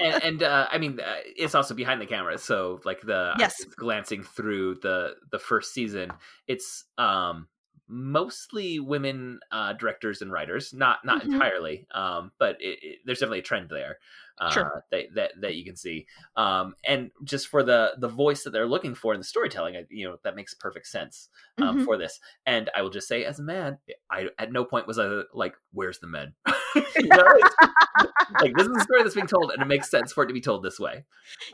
[0.00, 3.64] and, and uh, I mean, uh, it's also behind the camera, so like the yes,
[3.76, 6.12] glancing through the the first season,
[6.46, 7.48] it's um
[7.88, 11.34] mostly women uh, directors and writers, not not mm-hmm.
[11.34, 13.98] entirely, um, but it, it, there's definitely a trend there
[14.38, 14.84] uh, sure.
[14.90, 16.06] that, that that you can see.
[16.36, 20.08] Um, and just for the the voice that they're looking for in the storytelling, you
[20.08, 21.28] know, that makes perfect sense
[21.58, 21.84] um, mm-hmm.
[21.84, 22.20] for this.
[22.44, 23.78] And I will just say, as a man,
[24.10, 26.34] I at no point was I like, "Where's the men?"
[28.40, 30.34] like this is a story that's being told, and it makes sense for it to
[30.34, 31.04] be told this way.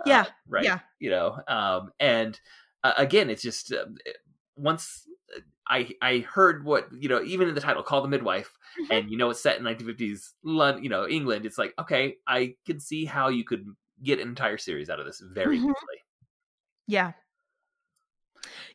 [0.06, 0.22] Yeah.
[0.22, 0.64] Uh, right.
[0.64, 0.78] Yeah.
[0.98, 1.38] You know.
[1.46, 2.38] Um, and
[2.82, 3.84] uh, again, it's just uh,
[4.56, 5.06] once
[5.68, 8.92] I I heard what you know even in the title call the midwife mm-hmm.
[8.92, 12.54] and you know it's set in 1950s London you know England it's like okay I
[12.66, 13.66] can see how you could
[14.02, 15.70] get an entire series out of this very mm-hmm.
[15.70, 16.02] easily
[16.86, 17.12] yeah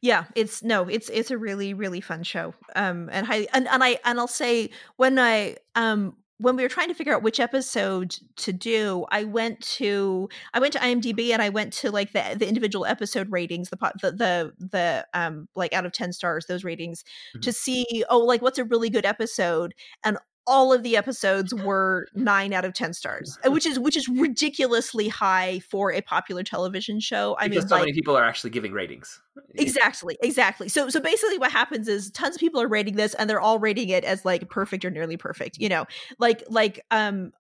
[0.01, 3.83] yeah it's no it's it's a really really fun show um and I and, and
[3.83, 7.39] I and I'll say when I um when we were trying to figure out which
[7.39, 12.13] episode to do, I went to I went to IMDb and I went to like
[12.13, 16.45] the the individual episode ratings, the the the, the um like out of 10 stars
[16.45, 17.41] those ratings mm-hmm.
[17.41, 19.73] to see oh like what's a really good episode
[20.03, 20.17] and
[20.48, 24.08] all of the episodes were 9 out of 10 stars uh, which is which is
[24.08, 27.36] ridiculously high for a popular television show.
[27.39, 29.22] I because mean so like, many people are actually giving ratings.
[29.56, 30.70] Exactly exactly.
[30.70, 33.60] So so basically what happens is tons of people are rating this and they're all
[33.60, 35.86] rating it as like perfect or nearly perfect you know?
[36.20, 37.34] Like like um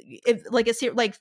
[0.00, 1.18] if like a like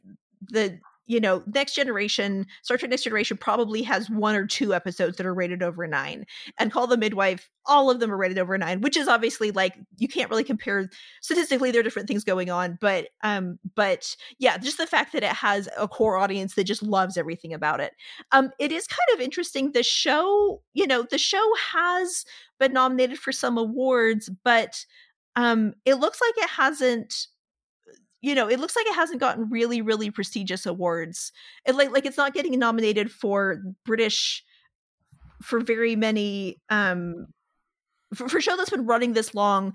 [0.49, 5.17] the you know, Next Generation, Star Trek Next Generation probably has one or two episodes
[5.17, 6.25] that are rated over nine.
[6.59, 9.77] And Call the Midwife, all of them are rated over nine, which is obviously like
[9.97, 10.89] you can't really compare
[11.21, 12.77] statistically, there are different things going on.
[12.81, 16.83] But um, but yeah, just the fact that it has a core audience that just
[16.83, 17.93] loves everything about it.
[18.33, 19.71] Um, it is kind of interesting.
[19.71, 22.25] The show, you know, the show has
[22.59, 24.85] been nominated for some awards, but
[25.37, 27.27] um, it looks like it hasn't
[28.27, 31.31] you know, it looks like it hasn't gotten really, really prestigious awards.
[31.65, 34.43] It like like it's not getting nominated for British
[35.41, 37.27] for very many um
[38.13, 39.73] for, for a show that's been running this long,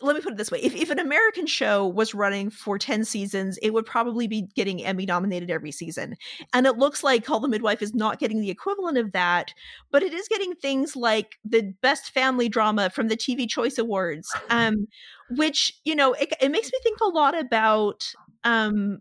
[0.00, 3.04] let me put it this way: if, if an American show was running for ten
[3.04, 6.16] seasons, it would probably be getting Emmy nominated every season.
[6.52, 9.52] And it looks like Call the Midwife is not getting the equivalent of that,
[9.90, 14.28] but it is getting things like the best family drama from the TV Choice Awards,
[14.50, 14.86] um,
[15.30, 18.12] which you know it, it makes me think a lot about
[18.44, 18.98] um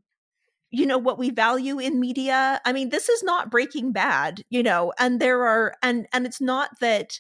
[0.70, 4.62] you know what we value in media i mean this is not breaking bad you
[4.62, 7.20] know and there are and and it's not that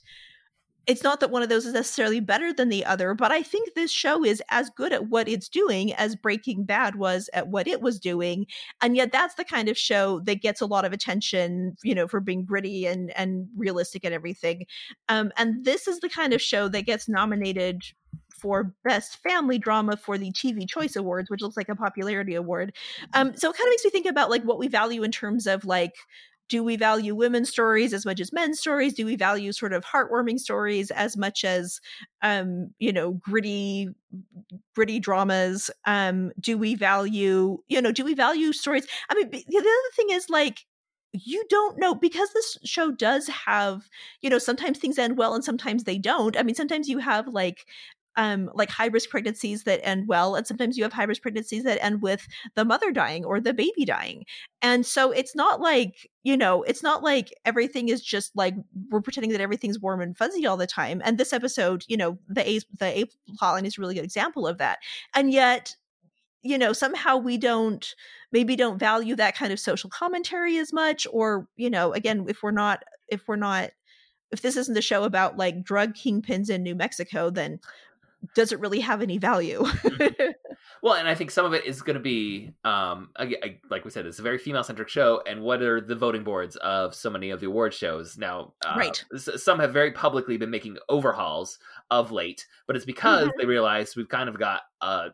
[0.87, 3.73] it's not that one of those is necessarily better than the other, but I think
[3.73, 7.67] this show is as good at what it's doing as Breaking Bad was at what
[7.67, 8.47] it was doing.
[8.81, 12.07] And yet that's the kind of show that gets a lot of attention, you know,
[12.07, 14.65] for being gritty and and realistic and everything.
[15.09, 17.83] Um, and this is the kind of show that gets nominated
[18.39, 22.73] for best family drama for the TV Choice Awards, which looks like a popularity award.
[23.13, 25.47] Um, so it kind of makes me think about like what we value in terms
[25.47, 25.95] of like
[26.49, 28.93] do we value women's stories as much as men's stories?
[28.93, 31.79] Do we value sort of heartwarming stories as much as
[32.21, 33.89] um you know gritty
[34.75, 35.69] gritty dramas?
[35.85, 38.87] Um do we value you know do we value stories?
[39.09, 40.61] I mean the other thing is like
[41.13, 43.89] you don't know because this show does have
[44.21, 46.37] you know sometimes things end well and sometimes they don't.
[46.37, 47.65] I mean sometimes you have like
[48.17, 51.63] um, like high risk pregnancies that end well, and sometimes you have high risk pregnancies
[51.63, 54.25] that end with the mother dying or the baby dying.
[54.61, 58.55] And so it's not like you know, it's not like everything is just like
[58.89, 61.01] we're pretending that everything's warm and fuzzy all the time.
[61.05, 63.05] And this episode, you know, the A the A
[63.39, 64.79] plotline is a really good example of that.
[65.15, 65.75] And yet,
[66.41, 67.93] you know, somehow we don't
[68.31, 72.41] maybe don't value that kind of social commentary as much, or you know, again, if
[72.41, 73.71] we're not if we're not
[74.31, 77.59] if this isn't a show about like drug kingpins in New Mexico, then
[78.35, 79.63] doesn't really have any value.
[79.63, 80.31] Mm-hmm.
[80.81, 83.85] well, and I think some of it is going to be, um, I, I, like
[83.85, 85.21] we said, it's a very female centric show.
[85.27, 88.53] And what are the voting boards of so many of the award shows now?
[88.65, 89.05] Uh, right.
[89.17, 91.59] Some have very publicly been making overhauls
[91.91, 93.39] of late, but it's because mm-hmm.
[93.39, 95.09] they realize we've kind of got a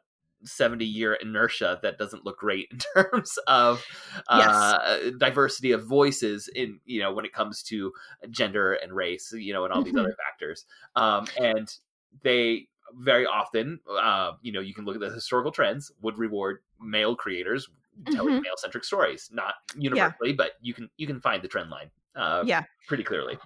[0.46, 3.84] 70 year inertia that doesn't look great in terms of
[4.28, 5.14] uh, yes.
[5.18, 7.94] diversity of voices in you know when it comes to
[8.30, 10.02] gender and race you know and all these mm-hmm.
[10.02, 10.66] other factors
[10.98, 11.78] um, and
[12.24, 12.68] they
[12.98, 17.16] very often, uh, you know, you can look at the historical trends would reward male
[17.16, 17.70] creators
[18.12, 18.44] telling mm-hmm.
[18.44, 19.30] male centric stories.
[19.32, 20.36] Not universally, yeah.
[20.38, 21.90] but you can you can find the trend line.
[22.16, 23.38] Uh, yeah, pretty clearly.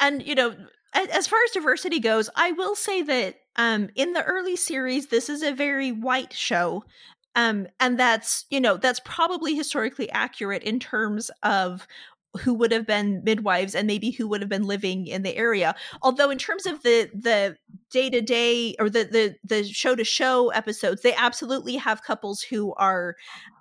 [0.00, 0.54] And you know,
[0.92, 5.28] as far as diversity goes, I will say that um, in the early series, this
[5.28, 6.84] is a very white show.
[7.36, 11.86] Um, and that's you know that's probably historically accurate in terms of
[12.38, 15.74] who would have been midwives and maybe who would have been living in the area.
[16.02, 17.56] Although in terms of the the
[17.90, 22.40] day to day or the the the show to show episodes they absolutely have couples
[22.40, 23.16] who are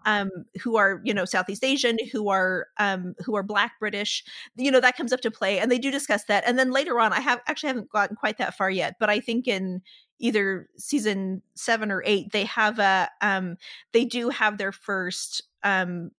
[0.05, 0.29] um
[0.61, 4.23] who are you know southeast asian who are um who are black british
[4.55, 6.43] you know that comes up to play and they do discuss that.
[6.47, 9.19] And then later on i have actually haven't gotten quite that far yet but i
[9.19, 9.81] think in
[10.19, 13.57] either season 7 or 8 they have a um
[13.93, 16.11] they do have their first um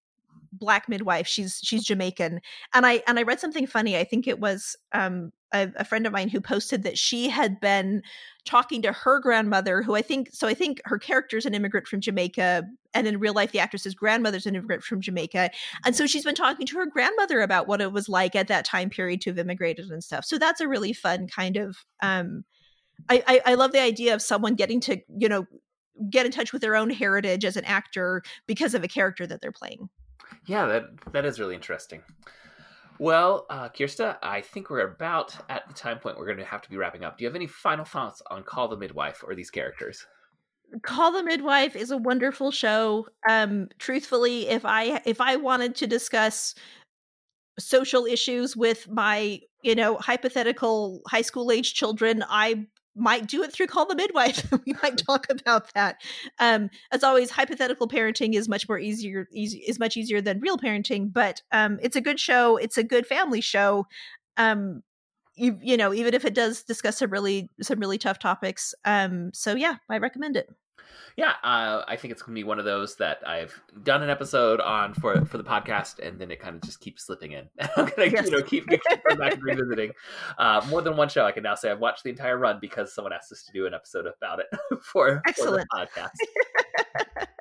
[0.52, 2.40] black midwife she's she's jamaican
[2.74, 6.06] and i and i read something funny i think it was um a, a, friend
[6.06, 8.02] of mine who posted that she had been
[8.44, 12.00] talking to her grandmother who i think so i think her character's an immigrant from
[12.00, 15.50] jamaica and in real life the actress's grandmother's an immigrant from jamaica
[15.84, 18.64] and so she's been talking to her grandmother about what it was like at that
[18.64, 22.44] time period to have immigrated and stuff so that's a really fun kind of um
[23.08, 25.46] I, I, I love the idea of someone getting to you know
[26.08, 29.40] get in touch with their own heritage as an actor because of a character that
[29.40, 29.88] they're playing
[30.46, 32.02] yeah, that that is really interesting.
[32.98, 36.60] Well, uh, Kjerste, I think we're about at the time point we're going to have
[36.60, 37.16] to be wrapping up.
[37.16, 40.06] Do you have any final thoughts on Call the Midwife or these characters?
[40.82, 43.08] Call the Midwife is a wonderful show.
[43.28, 46.54] Um, truthfully, if I if I wanted to discuss
[47.58, 52.66] social issues with my you know hypothetical high school age children, I
[53.00, 54.50] might do it through call the midwife.
[54.66, 55.96] We might talk about that.
[56.38, 60.58] Um as always hypothetical parenting is much more easier easy is much easier than real
[60.58, 62.56] parenting but um it's a good show.
[62.56, 63.86] It's a good family show.
[64.36, 64.82] Um
[65.36, 69.30] you, you know even if it does discuss some really some really tough topics um
[69.32, 70.50] so yeah i recommend it
[71.16, 74.60] yeah, uh, I think it's gonna be one of those that I've done an episode
[74.60, 77.48] on for for the podcast, and then it kind of just keeps slipping in.
[77.76, 78.26] I'm gonna yes.
[78.26, 79.92] you know keep, keep going back and revisiting
[80.38, 81.24] uh, more than one show.
[81.24, 83.66] I can now say I've watched the entire run because someone asked us to do
[83.66, 84.46] an episode about it
[84.82, 85.66] for, Excellent.
[85.70, 87.26] for the podcast.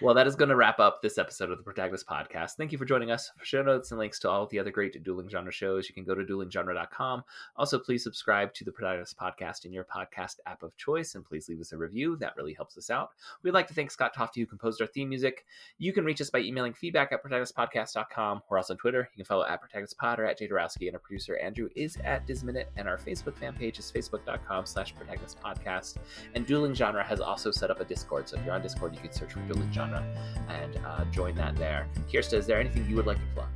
[0.00, 2.52] Well, that is going to wrap up this episode of the Protagonist Podcast.
[2.52, 3.30] Thank you for joining us.
[3.36, 5.94] For show notes and links to all of the other great dueling genre shows, you
[5.94, 7.24] can go to duelinggenre.com.
[7.56, 11.48] Also, please subscribe to the Protagonist Podcast in your podcast app of choice, and please
[11.48, 12.16] leave us a review.
[12.16, 13.10] That really helps us out.
[13.42, 15.44] We'd like to thank Scott Tofty, who composed our theme music.
[15.78, 18.42] You can reach us by emailing feedback at protagonistpodcast.com.
[18.48, 19.08] We're also on Twitter.
[19.12, 22.68] You can follow at protagonistpod or at Jadarowski, and our producer Andrew is at Disminute,
[22.76, 25.96] and our Facebook fan page is facebook.com slash protagonistpodcast.
[26.34, 29.00] And Dueling Genre has also set up a Discord, so if you're on Discord, you
[29.00, 30.02] can search for Dueling Genre
[30.48, 31.86] and uh, join that there.
[32.10, 33.48] Kjerste, is there anything you would like to plug?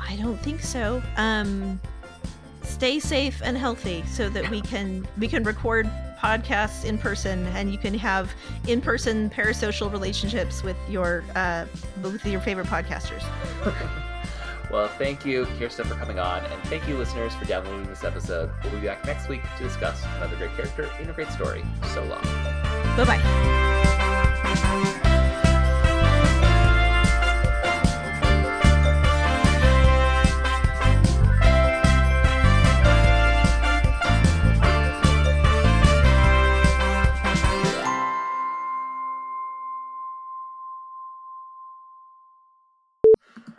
[0.00, 1.02] I don't think so.
[1.16, 1.80] Um,
[2.62, 7.70] stay safe and healthy so that we can we can record podcasts in person and
[7.70, 8.32] you can have
[8.66, 11.66] in-person parasocial relationships with your uh,
[12.02, 13.22] with your favorite podcasters.
[14.70, 18.50] well, thank you, Kjerste, for coming on, and thank you, listeners, for downloading this episode.
[18.62, 21.62] We'll be back next week to discuss another great character in a great story.
[21.92, 22.22] So long.
[22.96, 23.80] Bye bye.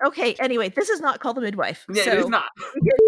[0.05, 1.85] Okay, anyway, this is not called the midwife.
[1.91, 2.51] Yeah, so it is not.